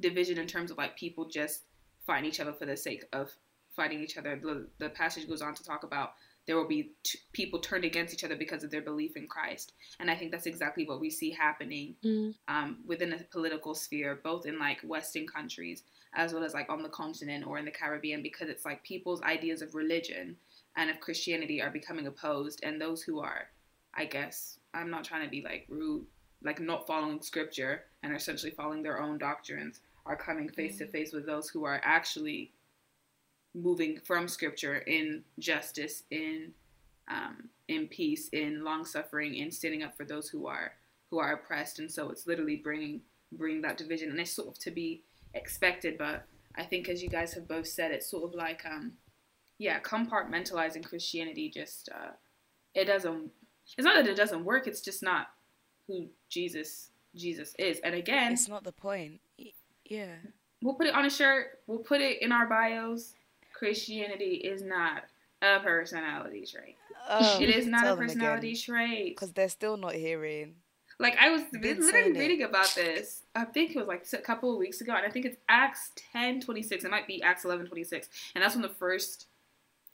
division 0.00 0.38
in 0.38 0.46
terms 0.46 0.70
of 0.70 0.78
like 0.78 0.96
people 0.96 1.28
just 1.28 1.64
fighting 2.06 2.28
each 2.28 2.40
other 2.40 2.52
for 2.52 2.66
the 2.66 2.76
sake 2.76 3.04
of 3.12 3.30
fighting 3.74 4.00
each 4.00 4.16
other. 4.16 4.38
The, 4.42 4.66
the 4.78 4.90
passage 4.90 5.28
goes 5.28 5.42
on 5.42 5.54
to 5.54 5.64
talk 5.64 5.82
about 5.84 6.12
there 6.46 6.56
will 6.56 6.66
be 6.66 6.90
t- 7.04 7.20
people 7.32 7.60
turned 7.60 7.84
against 7.84 8.12
each 8.12 8.24
other 8.24 8.34
because 8.34 8.64
of 8.64 8.70
their 8.72 8.82
belief 8.82 9.16
in 9.16 9.28
Christ. 9.28 9.72
And 10.00 10.10
I 10.10 10.16
think 10.16 10.32
that's 10.32 10.46
exactly 10.46 10.84
what 10.86 11.00
we 11.00 11.08
see 11.08 11.30
happening 11.30 11.94
Mm. 12.04 12.34
um, 12.48 12.78
within 12.84 13.10
the 13.10 13.24
political 13.30 13.74
sphere, 13.74 14.18
both 14.22 14.44
in 14.44 14.58
like 14.58 14.80
Western 14.82 15.26
countries 15.26 15.84
as 16.14 16.34
well 16.34 16.44
as 16.44 16.52
like 16.52 16.68
on 16.68 16.82
the 16.82 16.88
continent 16.90 17.46
or 17.46 17.58
in 17.58 17.64
the 17.64 17.70
Caribbean, 17.70 18.22
because 18.22 18.48
it's 18.48 18.64
like 18.66 18.82
people's 18.82 19.22
ideas 19.22 19.62
of 19.62 19.74
religion 19.74 20.36
and 20.76 20.90
of 20.90 21.00
Christianity 21.00 21.62
are 21.62 21.70
becoming 21.70 22.06
opposed, 22.06 22.60
and 22.62 22.78
those 22.80 23.02
who 23.02 23.20
are, 23.20 23.48
I 23.94 24.04
guess, 24.06 24.58
I'm 24.74 24.90
not 24.90 25.04
trying 25.04 25.24
to 25.24 25.30
be 25.30 25.42
like 25.42 25.64
rude, 25.70 26.04
like 26.42 26.60
not 26.60 26.86
following 26.86 27.22
scripture 27.22 27.84
and 28.02 28.14
essentially 28.14 28.52
following 28.52 28.82
their 28.82 29.00
own 29.00 29.16
doctrines 29.18 29.80
are 30.06 30.16
coming 30.16 30.48
face 30.48 30.78
to 30.78 30.86
face 30.86 31.12
with 31.12 31.26
those 31.26 31.48
who 31.48 31.64
are 31.64 31.80
actually 31.84 32.52
moving 33.54 33.98
from 34.04 34.28
scripture 34.28 34.78
in 34.78 35.22
justice, 35.38 36.04
in 36.10 36.52
um, 37.08 37.48
in 37.68 37.88
peace, 37.88 38.28
in 38.28 38.64
long 38.64 38.84
suffering, 38.84 39.34
in 39.34 39.50
standing 39.50 39.82
up 39.82 39.96
for 39.96 40.04
those 40.04 40.28
who 40.28 40.46
are 40.46 40.72
who 41.10 41.18
are 41.18 41.32
oppressed. 41.32 41.78
And 41.78 41.90
so 41.90 42.10
it's 42.10 42.26
literally 42.26 42.56
bringing 42.56 43.02
bringing 43.32 43.62
that 43.62 43.76
division, 43.76 44.10
and 44.10 44.20
it's 44.20 44.32
sort 44.32 44.48
of 44.48 44.58
to 44.60 44.70
be 44.70 45.02
expected. 45.34 45.98
But 45.98 46.24
I 46.56 46.64
think, 46.64 46.88
as 46.88 47.02
you 47.02 47.08
guys 47.08 47.34
have 47.34 47.48
both 47.48 47.66
said, 47.66 47.92
it's 47.92 48.10
sort 48.10 48.24
of 48.24 48.34
like 48.34 48.64
um, 48.66 48.92
yeah, 49.58 49.80
compartmentalizing 49.80 50.84
Christianity. 50.84 51.50
Just 51.50 51.88
uh, 51.94 52.12
it 52.74 52.86
doesn't. 52.86 53.30
It's 53.78 53.84
not 53.84 53.96
that 53.96 54.10
it 54.10 54.16
doesn't 54.16 54.44
work. 54.44 54.66
It's 54.66 54.80
just 54.80 55.02
not 55.02 55.28
who 55.86 56.08
Jesus 56.28 56.90
Jesus 57.14 57.54
is. 57.58 57.80
And 57.80 57.94
again, 57.94 58.32
It's 58.32 58.48
not 58.48 58.64
the 58.64 58.72
point. 58.72 59.20
Y- 59.90 59.96
Yeah. 59.96 60.14
we'll 60.62 60.74
put 60.74 60.86
it 60.86 60.94
on 60.94 61.04
a 61.04 61.10
shirt. 61.10 61.60
We'll 61.66 61.78
put 61.80 62.00
it 62.00 62.22
in 62.22 62.32
our 62.32 62.46
bios. 62.46 63.14
Christianity 63.52 64.34
is 64.36 64.62
not 64.62 65.04
a 65.40 65.60
personality 65.60 66.44
trait. 66.46 66.76
Oh, 67.08 67.38
it 67.40 67.50
is 67.50 67.66
not 67.66 67.82
a 67.82 67.86
tell 67.86 67.96
them 67.96 68.06
personality 68.06 68.56
trait. 68.56 69.16
Because 69.16 69.32
they're 69.32 69.48
still 69.48 69.76
not 69.76 69.94
hearing. 69.94 70.56
Like 70.98 71.16
I 71.18 71.30
was 71.30 71.42
Been 71.50 71.62
literally 71.62 71.90
saying 71.90 72.16
it. 72.16 72.18
reading 72.18 72.42
about 72.42 72.72
this. 72.76 73.22
I 73.34 73.44
think 73.44 73.72
it 73.72 73.78
was 73.78 73.88
like 73.88 74.06
a 74.12 74.18
couple 74.18 74.52
of 74.52 74.58
weeks 74.58 74.80
ago, 74.80 74.92
and 74.94 75.04
I 75.04 75.10
think 75.10 75.26
it's 75.26 75.36
Acts 75.48 75.90
ten 76.12 76.40
twenty 76.40 76.62
six. 76.62 76.84
It 76.84 76.90
might 76.90 77.06
be 77.08 77.20
Acts 77.22 77.44
eleven 77.44 77.66
twenty 77.66 77.82
six, 77.82 78.08
and 78.34 78.42
that's 78.44 78.54
when 78.54 78.62
the 78.62 78.68
first 78.68 79.26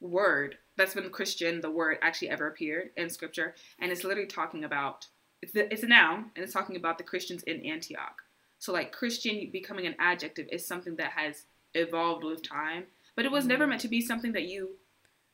word 0.00 0.58
that's 0.76 0.94
been 0.94 1.08
Christian, 1.10 1.60
the 1.60 1.70
word 1.70 1.98
actually 2.02 2.28
ever 2.28 2.46
appeared 2.48 2.90
in 2.96 3.08
Scripture, 3.10 3.54
and 3.78 3.90
it's 3.90 4.04
literally 4.04 4.28
talking 4.28 4.64
about 4.64 5.06
it's 5.40 5.52
the, 5.52 5.72
it's 5.72 5.82
a 5.82 5.86
noun, 5.86 6.30
and 6.36 6.44
it's 6.44 6.52
talking 6.52 6.76
about 6.76 6.98
the 6.98 7.04
Christians 7.04 7.42
in 7.44 7.64
Antioch. 7.64 8.22
So 8.58 8.72
like 8.72 8.92
Christian 8.92 9.50
becoming 9.52 9.86
an 9.86 9.94
adjective 9.98 10.48
is 10.50 10.66
something 10.66 10.96
that 10.96 11.12
has 11.12 11.44
evolved 11.74 12.24
with 12.24 12.42
time, 12.42 12.84
but 13.14 13.24
it 13.24 13.30
was 13.32 13.46
never 13.46 13.66
Mm. 13.66 13.70
meant 13.70 13.80
to 13.82 13.88
be 13.88 14.00
something 14.00 14.32
that 14.32 14.44
you 14.44 14.76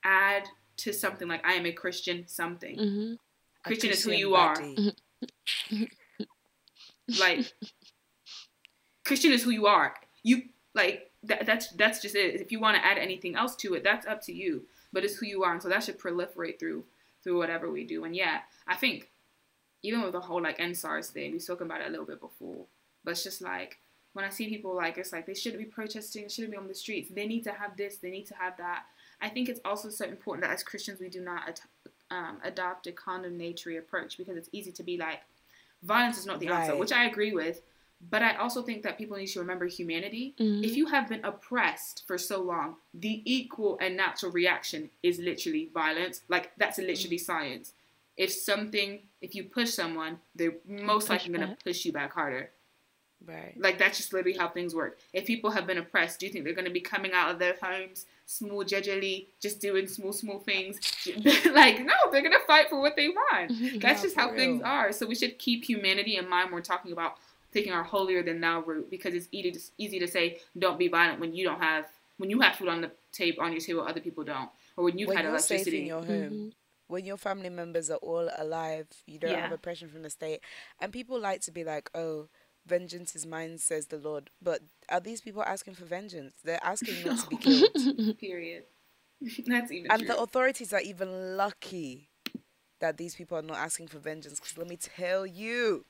add 0.02 0.48
to 0.78 0.92
something 0.92 1.28
like 1.28 1.44
I 1.46 1.54
am 1.54 1.66
a 1.66 1.72
Christian 1.72 2.26
something. 2.28 2.78
hmm 2.78 3.14
a 3.64 3.66
Christian 3.66 3.90
is 3.90 4.04
who 4.04 4.12
you 4.12 4.34
are. 4.34 4.54
like 7.18 7.52
Christian 9.04 9.32
is 9.32 9.42
who 9.42 9.50
you 9.50 9.66
are. 9.66 9.94
You 10.22 10.42
like 10.74 11.10
that, 11.22 11.46
that's 11.46 11.68
that's 11.72 12.00
just 12.02 12.14
it. 12.14 12.40
If 12.40 12.52
you 12.52 12.60
want 12.60 12.76
to 12.76 12.84
add 12.84 12.98
anything 12.98 13.36
else 13.36 13.56
to 13.56 13.74
it, 13.74 13.84
that's 13.84 14.06
up 14.06 14.20
to 14.22 14.32
you. 14.34 14.64
But 14.92 15.04
it's 15.04 15.16
who 15.16 15.26
you 15.26 15.42
are, 15.44 15.52
and 15.52 15.62
so 15.62 15.68
that 15.68 15.84
should 15.84 15.98
proliferate 15.98 16.58
through 16.58 16.84
through 17.22 17.38
whatever 17.38 17.70
we 17.70 17.84
do. 17.84 18.04
And 18.04 18.14
yeah, 18.14 18.40
I 18.66 18.76
think 18.76 19.10
even 19.82 20.02
with 20.02 20.12
the 20.12 20.20
whole 20.20 20.42
like 20.42 20.58
EndSARS 20.58 21.10
thing, 21.10 21.32
we've 21.32 21.42
spoken 21.42 21.66
about 21.66 21.80
it 21.80 21.88
a 21.88 21.90
little 21.90 22.06
bit 22.06 22.20
before. 22.20 22.66
But 23.04 23.12
it's 23.12 23.22
just 23.24 23.42
like 23.42 23.78
when 24.14 24.24
I 24.24 24.28
see 24.30 24.48
people 24.48 24.74
like 24.74 24.96
it's 24.98 25.12
like 25.12 25.26
they 25.26 25.34
shouldn't 25.34 25.62
be 25.62 25.68
protesting, 25.68 26.28
shouldn't 26.28 26.52
be 26.52 26.56
on 26.58 26.68
the 26.68 26.74
streets. 26.74 27.10
They 27.10 27.26
need 27.26 27.44
to 27.44 27.52
have 27.52 27.76
this, 27.76 27.98
they 27.98 28.10
need 28.10 28.26
to 28.26 28.34
have 28.34 28.56
that. 28.58 28.84
I 29.20 29.28
think 29.28 29.48
it's 29.48 29.60
also 29.64 29.90
so 29.90 30.04
important 30.04 30.44
that 30.46 30.52
as 30.52 30.62
Christians 30.62 31.00
we 31.00 31.08
do 31.08 31.20
not 31.20 31.48
at- 31.48 31.60
um, 32.10 32.38
adopt 32.44 32.86
a 32.86 32.92
condemnatory 32.92 33.76
approach 33.76 34.18
because 34.18 34.36
it's 34.36 34.48
easy 34.52 34.70
to 34.72 34.82
be 34.82 34.96
like 34.98 35.20
violence 35.82 36.18
is 36.18 36.26
not 36.26 36.40
the 36.40 36.48
answer, 36.48 36.72
Right. 36.72 36.80
which 36.80 36.92
I 36.92 37.04
agree 37.04 37.32
with. 37.32 37.62
But 38.10 38.22
I 38.22 38.34
also 38.36 38.62
think 38.62 38.82
that 38.82 38.98
people 38.98 39.16
need 39.16 39.28
to 39.28 39.40
remember 39.40 39.66
humanity. 39.66 40.34
hmm 40.38 40.62
If 40.62 40.76
you 40.76 40.86
have 40.86 41.08
been 41.08 41.24
oppressed 41.24 42.04
for 42.06 42.18
so 42.18 42.40
long, 42.42 42.76
the 42.92 43.22
equal 43.24 43.78
and 43.80 43.96
natural 43.96 44.30
reaction 44.30 44.90
is 45.02 45.18
literally 45.18 45.70
violence. 45.72 46.22
Like 46.28 46.52
that's 46.56 46.78
literally 46.78 47.18
science. 47.18 47.72
If 48.16 48.30
something, 48.32 49.00
if 49.20 49.34
you 49.34 49.44
push 49.44 49.70
someone, 49.70 50.20
they're 50.36 50.54
most 50.66 51.08
Push 51.08 51.10
likely 51.10 51.32
going 51.34 51.48
to 51.48 51.56
push 51.64 51.84
you 51.84 51.92
back 51.92 52.12
harder. 52.12 52.50
Right. 53.26 53.54
Like 53.58 53.78
that's 53.78 53.96
just 53.98 54.12
literally 54.12 54.36
how 54.36 54.48
things 54.48 54.74
work. 54.74 54.98
If 55.12 55.26
people 55.26 55.50
have 55.50 55.66
been 55.66 55.78
oppressed, 55.78 56.20
do 56.20 56.26
you 56.26 56.32
think 56.32 56.44
they're 56.44 56.54
going 56.54 56.66
to 56.66 56.70
be 56.70 56.80
coming 56.80 57.12
out 57.12 57.30
of 57.30 57.38
their 57.38 57.56
homes 57.62 58.06
small, 58.26 58.64
gingerly, 58.64 59.28
just 59.40 59.60
doing 59.60 59.86
small, 59.86 60.12
small 60.12 60.38
things? 60.38 60.80
like 61.52 61.80
no, 61.80 61.94
they're 62.10 62.22
going 62.22 62.32
to 62.32 62.46
fight 62.46 62.68
for 62.68 62.80
what 62.80 62.96
they 62.96 63.08
want. 63.08 63.52
That's 63.80 64.02
just 64.02 64.16
how 64.16 64.30
for 64.30 64.36
things 64.36 64.62
are. 64.62 64.92
So 64.92 65.06
we 65.06 65.14
should 65.14 65.38
keep 65.38 65.64
humanity 65.64 66.16
in 66.16 66.28
mind 66.28 66.46
when 66.46 66.54
we're 66.54 66.60
talking 66.62 66.92
about 66.92 67.14
taking 67.52 67.72
our 67.72 67.84
holier 67.84 68.22
than 68.22 68.40
thou 68.40 68.60
route 68.62 68.90
because 68.90 69.14
it's 69.14 69.28
easy 69.30 69.52
to, 69.52 69.60
easy 69.78 69.98
to 70.00 70.08
say 70.08 70.38
don't 70.58 70.78
be 70.78 70.88
violent 70.88 71.20
when 71.20 71.34
you 71.34 71.44
don't 71.44 71.60
have 71.60 71.86
when 72.18 72.28
you 72.30 72.40
have 72.40 72.56
food 72.56 72.68
on 72.68 72.80
the 72.80 72.90
table 73.12 73.42
on 73.42 73.52
your 73.52 73.60
table 73.60 73.82
other 73.82 74.00
people 74.00 74.24
don't 74.24 74.50
or 74.76 74.84
when 74.84 74.98
you've 74.98 75.08
when 75.08 75.16
had 75.18 75.24
you're 75.24 75.38
safe 75.38 75.60
electricity. 75.68 75.80
in 75.82 75.86
your 75.86 76.02
home, 76.04 76.32
Mhm. 76.32 76.52
when 76.88 77.04
your 77.04 77.16
family 77.16 77.48
members 77.50 77.90
are 77.90 77.98
all 77.98 78.28
alive, 78.36 78.88
you 79.06 79.18
don't 79.20 79.30
Yeah. 79.30 79.42
have 79.42 79.52
oppression 79.52 79.88
from 79.88 80.02
the 80.02 80.10
state, 80.10 80.40
and 80.80 80.92
people 80.92 81.18
like 81.20 81.40
to 81.42 81.52
be 81.52 81.62
like, 81.62 81.88
"Oh, 81.94 82.28
vengeance 82.66 83.14
is 83.14 83.26
mine," 83.26 83.58
says 83.58 83.86
the 83.86 83.98
Lord. 83.98 84.30
But 84.40 84.62
are 84.88 85.00
these 85.00 85.20
people 85.20 85.42
asking 85.42 85.74
for 85.74 85.84
vengeance? 85.84 86.34
They're 86.42 86.62
asking 86.62 87.04
not 87.04 87.18
to 87.20 87.28
be 87.28 87.36
killed, 87.36 88.18
Period. 88.18 88.64
That's 89.46 89.72
even 89.72 89.90
and 89.90 90.00
true. 90.00 90.08
the 90.08 90.18
authorities 90.18 90.72
are 90.72 90.80
even 90.80 91.36
lucky 91.36 92.10
that 92.80 92.96
these 92.96 93.14
people 93.14 93.38
are 93.38 93.42
not 93.42 93.56
asking 93.56 93.88
for 93.88 93.98
vengeance. 93.98 94.40
Because 94.40 94.58
let 94.58 94.68
me 94.68 94.76
tell 94.76 95.26
you, 95.26 95.86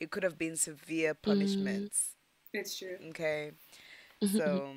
it 0.00 0.10
could 0.10 0.22
have 0.22 0.38
been 0.38 0.56
severe 0.56 1.14
mm. 1.14 1.22
punishments. 1.22 2.14
it's 2.52 2.78
true. 2.78 2.96
Okay, 3.10 3.52
so 4.32 4.68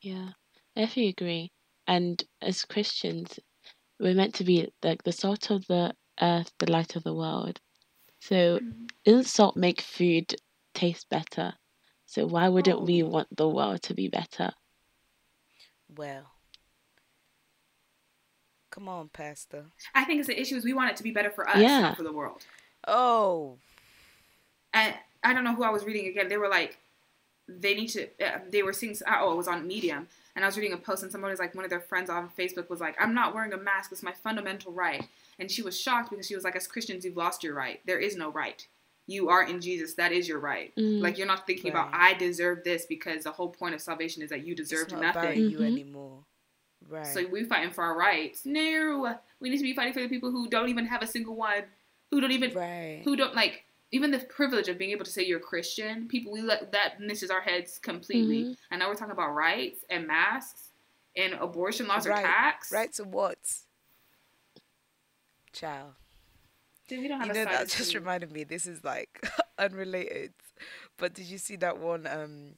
Yeah, 0.00 0.30
I 0.76 0.80
definitely 0.80 1.08
agree. 1.08 1.52
And 1.86 2.22
as 2.40 2.64
Christians, 2.64 3.38
we're 4.00 4.14
meant 4.14 4.34
to 4.36 4.44
be 4.44 4.72
like 4.82 5.02
the 5.02 5.12
salt 5.12 5.50
of 5.50 5.66
the 5.66 5.94
earth, 6.20 6.52
the 6.58 6.70
light 6.70 6.96
of 6.96 7.04
the 7.04 7.14
world. 7.14 7.60
So, 8.26 8.58
doesn't 9.04 9.24
salt 9.24 9.54
make 9.54 9.82
food 9.82 10.34
taste 10.72 11.10
better? 11.10 11.52
So, 12.06 12.24
why 12.26 12.48
wouldn't 12.48 12.80
we 12.80 13.02
Oh. 13.02 13.08
want 13.08 13.28
the 13.36 13.46
world 13.48 13.82
to 13.82 13.94
be 13.94 14.08
better? 14.08 14.52
well. 15.96 16.30
Come 18.70 18.88
on, 18.88 19.08
Pastor. 19.10 19.66
I 19.94 20.04
think 20.04 20.18
it's 20.18 20.26
the 20.26 20.40
issue 20.40 20.56
is 20.56 20.64
we 20.64 20.72
want 20.72 20.90
it 20.90 20.96
to 20.96 21.04
be 21.04 21.12
better 21.12 21.30
for 21.30 21.48
us, 21.48 21.60
Yeah. 21.60 21.80
not 21.80 21.96
for 21.96 22.02
the 22.02 22.12
world. 22.12 22.44
Oh, 22.88 23.58
And 24.72 24.94
I 25.22 25.32
don't 25.32 25.44
know 25.44 25.54
who 25.54 25.62
I 25.62 25.70
was 25.70 25.84
reading 25.84 26.06
again. 26.08 26.28
They 26.28 26.36
were 26.38 26.48
like, 26.48 26.78
they 27.46 27.74
need 27.74 27.88
to. 27.88 28.08
Uh, 28.20 28.40
they 28.50 28.64
were 28.64 28.72
seeing. 28.72 28.96
Oh, 29.06 29.32
it 29.32 29.36
was 29.36 29.46
on 29.46 29.68
Medium, 29.68 30.08
and 30.36 30.44
I 30.44 30.48
was 30.48 30.56
reading 30.56 30.72
a 30.72 30.76
post, 30.76 31.02
and 31.02 31.12
somebody 31.12 31.30
was 31.32 31.40
like, 31.40 31.54
one 31.54 31.64
of 31.64 31.70
their 31.70 31.80
friends 31.80 32.10
on 32.10 32.28
Facebook 32.38 32.68
was 32.68 32.80
like, 32.80 32.96
"I'm 33.00 33.14
not 33.14 33.34
wearing 33.34 33.52
a 33.52 33.56
mask. 33.56 33.92
It's 33.92 34.02
my 34.02 34.12
fundamental 34.12 34.72
right." 34.72 35.06
And 35.38 35.50
she 35.50 35.62
was 35.62 35.78
shocked 35.78 36.10
because 36.10 36.26
she 36.26 36.34
was 36.34 36.44
like, 36.44 36.56
"As 36.56 36.66
Christians, 36.66 37.04
you've 37.04 37.16
lost 37.16 37.42
your 37.44 37.54
right. 37.54 37.80
There 37.86 37.98
is 37.98 38.16
no 38.16 38.30
right. 38.30 38.66
You 39.06 39.28
are 39.28 39.42
in 39.44 39.60
Jesus. 39.60 39.94
That 39.94 40.12
is 40.12 40.26
your 40.28 40.38
right. 40.40 40.74
Mm. 40.76 41.00
Like 41.02 41.18
you're 41.18 41.26
not 41.26 41.46
thinking 41.46 41.70
about 41.70 41.90
I 41.92 42.14
deserve 42.14 42.64
this 42.64 42.86
because 42.86 43.24
the 43.24 43.32
whole 43.32 43.50
point 43.50 43.74
of 43.74 43.80
salvation 43.80 44.22
is 44.22 44.30
that 44.30 44.44
you 44.46 44.52
it's 44.52 44.68
deserve 44.68 44.90
not 44.92 45.00
nothing." 45.02 45.22
about 45.22 45.36
you 45.36 45.58
Mhm. 45.58 45.66
anymore. 45.72 46.24
Right. 46.88 47.06
So 47.06 47.26
we're 47.26 47.46
fighting 47.46 47.70
for 47.72 47.82
our 47.84 47.96
rights. 47.96 48.44
No, 48.44 49.18
we 49.40 49.50
need 49.50 49.58
to 49.58 49.62
be 49.62 49.72
fighting 49.74 49.92
for 49.94 50.00
the 50.00 50.08
people 50.08 50.30
who 50.30 50.48
don't 50.48 50.68
even 50.68 50.86
have 50.86 51.02
a 51.02 51.06
single 51.06 51.34
one, 51.34 51.64
who 52.10 52.20
don't 52.20 52.32
even 52.32 52.52
right. 52.54 53.00
who 53.04 53.16
don't 53.16 53.34
like 53.34 53.64
even 53.94 54.10
the 54.10 54.18
privilege 54.18 54.66
of 54.68 54.76
being 54.76 54.90
able 54.90 55.04
to 55.04 55.10
say 55.10 55.24
you're 55.24 55.38
Christian. 55.38 56.08
People 56.08 56.32
we 56.32 56.42
let 56.42 56.72
that 56.72 56.98
misses 56.98 57.30
our 57.30 57.40
heads 57.40 57.78
completely. 57.78 58.42
Mhm. 58.42 58.56
And 58.72 58.80
now 58.80 58.88
we're 58.88 58.96
talking 58.96 59.12
about 59.12 59.34
rights 59.34 59.84
and 59.88 60.08
masks 60.08 60.72
and 61.14 61.34
abortion 61.34 61.86
laws 61.86 62.04
Right, 62.04 62.18
or 62.18 62.26
tax. 62.26 62.72
Right 62.72 62.92
to 62.94 63.04
what? 63.04 63.38
Child. 65.52 65.94
Dude, 66.88 67.00
we 67.02 67.08
don't 67.08 67.20
have 67.20 67.28
You 67.28 67.34
know 67.34 67.44
that 67.44 67.68
just 67.68 67.94
reminded 67.94 68.32
me. 68.32 68.42
This 68.42 68.66
is 68.66 68.82
like 68.82 69.24
unrelated, 69.58 70.34
but 70.98 71.14
did 71.14 71.26
you 71.26 71.38
see 71.38 71.54
that 71.56 71.78
one? 71.78 72.08
Um, 72.08 72.56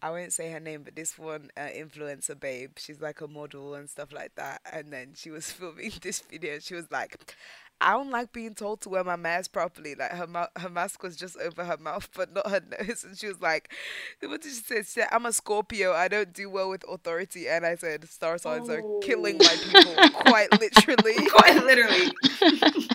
I 0.00 0.10
won't 0.10 0.32
say 0.32 0.50
her 0.52 0.60
name, 0.60 0.84
but 0.84 0.96
this 0.96 1.18
one 1.18 1.50
uh, 1.54 1.68
influencer 1.68 2.38
babe. 2.38 2.78
She's 2.78 3.00
like 3.02 3.20
a 3.20 3.28
model 3.28 3.74
and 3.74 3.90
stuff 3.90 4.10
like 4.12 4.34
that. 4.36 4.62
And 4.72 4.90
then 4.90 5.12
she 5.14 5.30
was 5.30 5.52
filming 5.58 5.92
this 6.00 6.20
video. 6.20 6.58
She 6.60 6.74
was 6.74 6.90
like, 6.90 7.36
I 7.80 7.92
don't 7.92 8.10
like 8.10 8.32
being 8.32 8.54
told 8.54 8.80
to 8.82 8.88
wear 8.88 9.04
my 9.04 9.16
mask 9.16 9.52
properly. 9.52 9.94
Like 9.94 10.10
her 10.10 10.26
mouth, 10.26 10.48
her 10.56 10.68
mask 10.68 11.02
was 11.02 11.16
just 11.16 11.36
over 11.38 11.64
her 11.64 11.76
mouth, 11.76 12.08
but 12.16 12.32
not 12.32 12.50
her 12.50 12.60
nose. 12.80 13.04
And 13.04 13.16
she 13.16 13.28
was 13.28 13.40
like, 13.40 13.72
"What 14.20 14.42
did 14.42 14.50
she 14.50 14.56
say? 14.60 14.76
She 14.78 14.82
said, 14.84 15.08
I'm 15.12 15.26
a 15.26 15.32
Scorpio. 15.32 15.92
I 15.92 16.08
don't 16.08 16.32
do 16.32 16.50
well 16.50 16.70
with 16.70 16.84
authority." 16.88 17.48
And 17.48 17.64
I 17.64 17.76
said, 17.76 18.08
"Star 18.08 18.38
signs 18.38 18.68
are 18.68 18.82
killing 19.02 19.38
my 19.38 19.56
people, 19.62 19.94
oh. 19.96 20.10
quite 20.12 20.50
literally." 20.60 21.14
Quite 21.28 21.64
literally. 21.64 22.12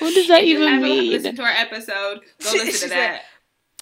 What 0.00 0.14
does 0.14 0.28
that 0.28 0.42
even 0.42 0.66
haven't 0.66 0.82
mean? 0.82 1.12
Listen 1.12 1.36
to 1.36 1.42
our 1.42 1.48
episode, 1.50 2.20
go 2.42 2.50
She- 2.50 2.58
listen 2.58 2.66
she 2.66 2.72
to 2.72 2.78
said- 2.78 2.90
that. 2.90 3.22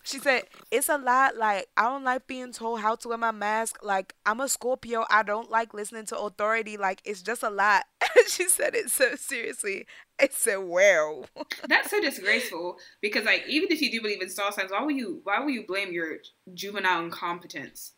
She 0.09 0.19
said, 0.19 0.45
It's 0.71 0.89
a 0.89 0.97
lot. 0.97 1.37
Like, 1.37 1.69
I 1.77 1.83
don't 1.83 2.03
like 2.03 2.27
being 2.27 2.51
told 2.51 2.81
how 2.81 2.95
to 2.97 3.09
wear 3.09 3.19
my 3.19 3.31
mask. 3.31 3.81
Like, 3.83 4.15
I'm 4.25 4.41
a 4.41 4.49
Scorpio. 4.49 5.05
I 5.11 5.23
don't 5.23 5.51
like 5.51 5.75
listening 5.75 6.07
to 6.07 6.19
authority. 6.19 6.79
Like, 6.79 7.03
it's 7.05 7.21
just 7.21 7.43
a 7.43 7.51
lot. 7.51 7.85
she 8.27 8.49
said 8.49 8.75
it 8.75 8.89
so 8.89 9.17
seriously. 9.17 9.87
I 10.21 10.29
said, 10.33 10.57
Well, 10.57 11.27
That's 11.69 11.91
so 11.91 12.01
disgraceful 12.01 12.79
because, 13.01 13.25
like, 13.25 13.45
even 13.49 13.71
if 13.71 13.81
you 13.81 13.91
do 13.91 14.01
believe 14.01 14.23
in 14.23 14.31
star 14.31 14.53
signs, 14.53 14.71
why 14.71 14.83
will 14.83 14.91
you? 14.91 15.21
Why 15.25 15.41
will 15.41 15.51
you 15.51 15.67
blame 15.67 15.93
your 15.93 16.19
juvenile 16.55 17.05
incompetence 17.05 17.93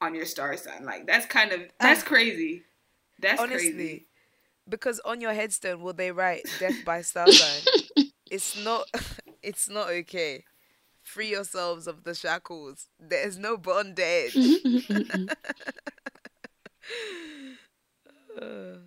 on 0.00 0.14
your 0.14 0.26
star 0.26 0.56
sign? 0.56 0.84
Like, 0.84 1.06
that's 1.06 1.26
kind 1.26 1.52
of 1.52 1.62
that's 1.80 2.02
crazy. 2.02 2.64
That's 3.20 3.40
honestly, 3.40 3.72
crazy. 3.72 4.06
because 4.68 5.00
on 5.00 5.20
your 5.20 5.32
headstone, 5.32 5.82
will 5.82 5.92
they 5.92 6.12
write 6.12 6.42
death 6.58 6.84
by 6.84 7.02
star 7.02 7.30
sign? 7.32 7.62
it's 8.30 8.56
not, 8.56 8.86
it's 9.42 9.68
not 9.68 9.88
okay. 9.88 10.44
Free 11.02 11.30
yourselves 11.30 11.86
of 11.86 12.04
the 12.04 12.14
shackles. 12.14 12.88
There's 13.00 13.38
no 13.38 13.56
bondage. 13.56 14.62
Uh, 18.40 18.78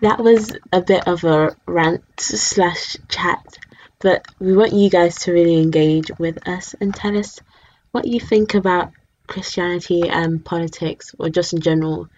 That 0.00 0.20
was 0.20 0.56
a 0.72 0.80
bit 0.80 1.06
of 1.06 1.24
a 1.24 1.54
rant 1.66 2.02
slash 2.18 2.96
chat, 3.10 3.58
but 3.98 4.24
we 4.38 4.56
want 4.56 4.72
you 4.72 4.88
guys 4.88 5.16
to 5.20 5.32
really 5.32 5.60
engage 5.60 6.10
with 6.18 6.48
us 6.48 6.74
and 6.80 6.94
tell 6.94 7.18
us 7.18 7.38
what 7.92 8.06
you 8.06 8.18
think 8.18 8.54
about 8.54 8.92
Christianity 9.26 10.08
and 10.08 10.42
politics, 10.42 11.14
or 11.18 11.28
just 11.28 11.52
in 11.52 11.60
general, 11.60 12.08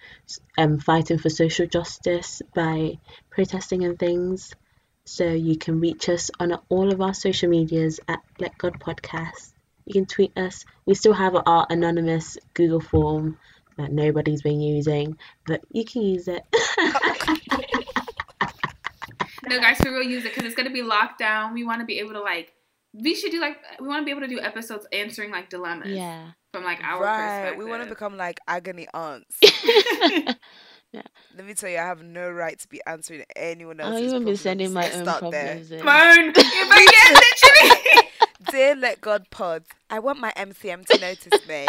um, 0.57 0.79
fighting 0.79 1.17
for 1.17 1.29
social 1.29 1.67
justice 1.67 2.41
by 2.55 2.99
protesting 3.29 3.83
and 3.83 3.99
things. 3.99 4.53
So 5.05 5.25
you 5.25 5.57
can 5.57 5.81
reach 5.81 6.07
us 6.07 6.31
on 6.39 6.57
all 6.69 6.93
of 6.93 7.01
our 7.01 7.13
social 7.13 7.49
medias 7.49 7.99
at 8.07 8.19
Let 8.39 8.57
God 8.57 8.79
Podcast. 8.79 9.51
You 9.85 9.93
can 9.93 10.05
tweet 10.05 10.37
us. 10.37 10.63
We 10.85 10.95
still 10.95 11.11
have 11.13 11.35
our 11.35 11.67
anonymous 11.69 12.37
Google 12.53 12.79
form 12.79 13.37
that 13.77 13.91
nobody's 13.91 14.41
been 14.41 14.61
using, 14.61 15.17
but 15.45 15.61
you 15.71 15.85
can 15.85 16.01
use 16.01 16.27
it. 16.27 16.43
No, 19.47 19.59
guys, 19.59 19.77
we 19.83 19.91
will 19.91 20.03
use 20.03 20.25
it 20.25 20.33
because 20.33 20.45
it's 20.45 20.55
gonna 20.55 20.69
be 20.69 20.81
locked 20.81 21.19
down. 21.19 21.53
We 21.53 21.63
want 21.63 21.81
to 21.81 21.85
be 21.85 21.99
able 21.99 22.13
to 22.13 22.21
like. 22.21 22.53
We 22.93 23.15
should 23.15 23.31
do 23.31 23.41
like 23.41 23.57
we 23.79 23.87
want 23.87 24.01
to 24.01 24.05
be 24.05 24.11
able 24.11 24.21
to 24.21 24.27
do 24.27 24.39
episodes 24.39 24.87
answering 24.93 25.31
like 25.31 25.49
dilemmas 25.49 25.89
yeah. 25.89 26.31
from 26.51 26.63
like 26.63 26.81
our 26.83 27.01
right. 27.01 27.41
perspective. 27.41 27.57
We 27.57 27.69
want 27.69 27.83
to 27.83 27.89
become 27.89 28.17
like 28.17 28.39
agony 28.47 28.87
aunts. 28.93 29.39
Yeah. 30.91 31.01
Let 31.35 31.47
me 31.47 31.55
tell 31.55 31.71
you, 31.71 31.79
I 31.79 31.87
have 31.87 32.03
no 32.03 32.29
right 32.29 32.59
to 32.59 32.67
be 32.67 32.79
answering 32.85 33.23
anyone 33.35 33.79
else's. 33.79 33.95
I'll 33.95 33.97
else's 33.97 34.13
even 34.13 34.25
be 34.27 34.35
sending 34.35 34.73
my 34.73 34.81
Let's 34.81 34.97
own 34.97 35.03
start 35.05 35.31
there. 35.31 35.45
problems 35.45 35.71
in. 35.71 35.77
moan. 35.83 36.33
If 36.35 36.71
I 36.71 37.81
get 37.81 37.89
literally. 37.89 38.09
Dear 38.51 38.75
Let 38.75 39.01
God 39.01 39.27
Pod, 39.31 39.63
I 39.89 39.97
want 39.97 40.19
my 40.19 40.31
MCM 40.37 40.85
to 40.85 40.99
notice 40.99 41.47
me. 41.47 41.65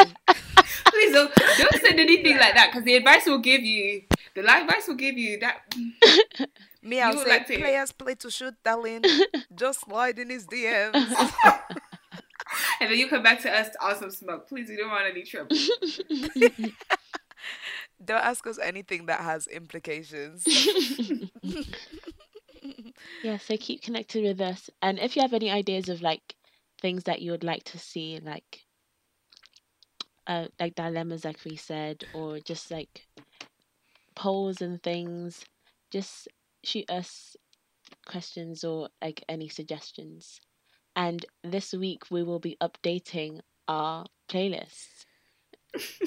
Please 0.87 1.13
don't, 1.13 1.33
don't 1.59 1.83
send 1.83 2.01
anything 2.01 2.37
like 2.39 2.55
that 2.55 2.71
because 2.71 2.85
the 2.85 2.97
advice 2.97 3.27
will 3.27 3.39
give 3.39 3.63
you, 3.63 4.03
the 4.35 4.41
advice 4.41 4.89
will 4.89 4.95
give 4.97 5.17
you 5.19 5.39
that. 5.41 5.61
Me, 6.83 7.01
I'll 7.01 7.17
say, 7.17 7.29
like 7.29 7.47
to- 7.47 7.59
players 7.59 7.93
play 7.93 8.15
to 8.17 8.31
shoot, 8.31 8.55
darling. 8.65 9.03
Just 9.55 9.81
slide 9.83 10.19
in 10.19 10.31
his 10.31 10.47
DMs. 10.47 11.33
And 12.81 12.91
then 12.91 12.99
you 12.99 13.09
come 13.09 13.23
back 13.23 13.41
to 13.41 13.51
us 13.51 13.71
to 13.71 13.79
awesome 13.83 14.11
smoke. 14.11 14.49
Please, 14.49 14.69
we 14.69 14.77
don't 14.77 14.91
want 14.91 15.07
any 15.07 15.23
trouble. 15.23 15.57
Don't 18.05 18.23
ask 18.25 18.47
us 18.47 18.59
anything 18.59 19.07
that 19.07 19.21
has 19.21 19.47
implications. 19.47 20.45
yeah, 23.23 23.39
so 23.39 23.57
keep 23.59 23.83
connected 23.83 24.25
with 24.25 24.41
us. 24.41 24.69
And 24.83 24.99
if 24.99 25.17
you 25.17 25.23
have 25.23 25.33
any 25.33 25.51
ideas 25.51 25.89
of 25.89 26.03
like 26.03 26.35
things 26.81 27.05
that 27.05 27.23
you 27.23 27.31
would 27.31 27.45
like 27.45 27.65
to 27.65 27.79
see, 27.79 28.21
like 28.23 28.61
uh 30.27 30.47
like 30.61 30.75
dilemmas 30.75 31.25
like 31.25 31.39
we 31.45 31.57
said, 31.57 32.05
or 32.15 32.39
just 32.41 32.71
like 32.71 33.07
polls 34.15 34.61
and 34.61 34.83
things, 34.83 35.45
just 35.91 36.29
shoot 36.65 36.89
us 36.91 37.37
questions 38.07 38.65
or 38.65 38.89
like 39.03 39.25
any 39.29 39.49
suggestions. 39.49 40.41
And 40.97 41.25
this 41.43 41.73
week 41.73 42.11
we 42.11 42.23
will 42.23 42.39
be 42.39 42.57
updating 42.63 43.41
our 43.69 44.07
playlists. 44.29 45.05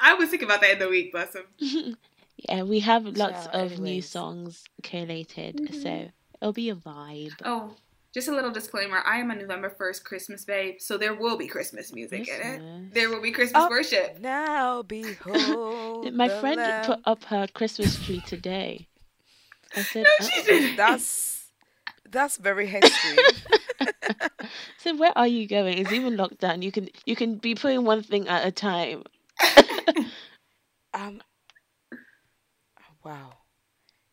I 0.00 0.14
was 0.14 0.30
thinking 0.30 0.46
about 0.48 0.60
that 0.60 0.72
in 0.72 0.78
the 0.78 0.88
week, 0.88 1.12
bless 1.12 1.34
him. 1.34 1.44
yeah, 2.48 2.62
we 2.62 2.80
have 2.80 3.04
lots 3.16 3.44
So, 3.44 3.50
of 3.50 3.80
new 3.80 4.02
songs 4.02 4.64
collated, 4.82 5.56
Mhm. 5.56 5.74
so 5.74 6.10
it'll 6.40 6.52
be 6.52 6.70
a 6.70 6.74
vibe. 6.76 7.40
Oh, 7.44 7.74
just 8.12 8.28
a 8.28 8.32
little 8.32 8.50
disclaimer. 8.50 8.98
I 9.04 9.18
am 9.18 9.30
a 9.30 9.34
November 9.36 9.70
1st 9.70 10.04
Christmas 10.04 10.44
babe, 10.44 10.76
so 10.80 10.98
there 10.98 11.14
will 11.14 11.36
be 11.36 11.46
Christmas 11.46 11.92
music 11.92 12.28
in 12.28 12.40
it. 12.42 12.94
There 12.94 13.08
will 13.08 13.22
be 13.22 13.30
Christmas 13.32 13.62
Oh. 13.64 13.68
worship. 13.70 14.18
now 14.20 14.82
behold. 14.96 16.12
My 16.14 16.28
the 16.28 16.40
friend 16.40 16.56
Lamb. 16.56 16.84
put 16.86 17.00
up 17.04 17.24
her 17.24 17.46
Christmas 17.52 18.02
tree 18.04 18.22
today. 18.26 18.88
I 19.76 19.82
said, 19.82 20.04
No, 20.20 20.26
she 20.26 20.40
"Uh-oh." 20.40 20.44
didn't. 20.46 20.76
That's 20.84 21.46
that's 22.10 22.36
very 22.38 22.66
hasty. 22.66 22.90
So 24.78 24.96
where 24.96 25.12
are 25.16 25.26
you 25.28 25.46
going? 25.46 25.78
It's 25.78 25.92
even 25.92 26.16
locked 26.16 26.38
down. 26.40 26.62
You 26.62 26.72
can 26.72 26.88
you 27.06 27.14
can 27.14 27.36
be 27.36 27.54
putting 27.54 27.84
one 27.84 28.02
thing 28.02 28.26
at 28.28 28.44
a 28.46 28.50
time. 28.50 29.04
um. 30.94 31.22
Wow. 33.04 33.34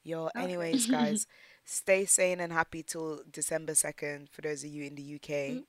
Yo. 0.04 0.30
Anyways, 0.36 0.86
guys, 0.88 1.26
stay 1.68 2.06
sane 2.06 2.40
and 2.40 2.52
happy 2.52 2.82
till 2.82 3.22
December 3.32 3.76
second. 3.76 4.30
For 4.32 4.42
those 4.42 4.64
of 4.64 4.72
you 4.72 4.86
in 4.86 4.96
the 4.96 5.16
UK, 5.16 5.30
mm-hmm. 5.30 5.60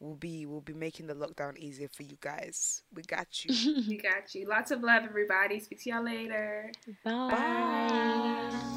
we'll 0.00 0.14
be 0.14 0.46
we'll 0.46 0.60
be 0.60 0.72
making 0.72 1.08
the 1.08 1.14
lockdown 1.14 1.56
easier 1.58 1.88
for 1.88 2.04
you 2.04 2.16
guys. 2.20 2.82
We 2.94 3.02
got 3.02 3.44
you. 3.44 3.82
We 3.88 3.98
got 3.98 4.34
you. 4.34 4.48
Lots 4.48 4.70
of 4.70 4.82
love, 4.82 5.02
everybody. 5.04 5.60
Speak 5.60 5.82
to 5.82 5.90
y'all 5.90 6.04
later. 6.04 6.70
Bye. 7.04 7.30
Bye. 7.30 8.72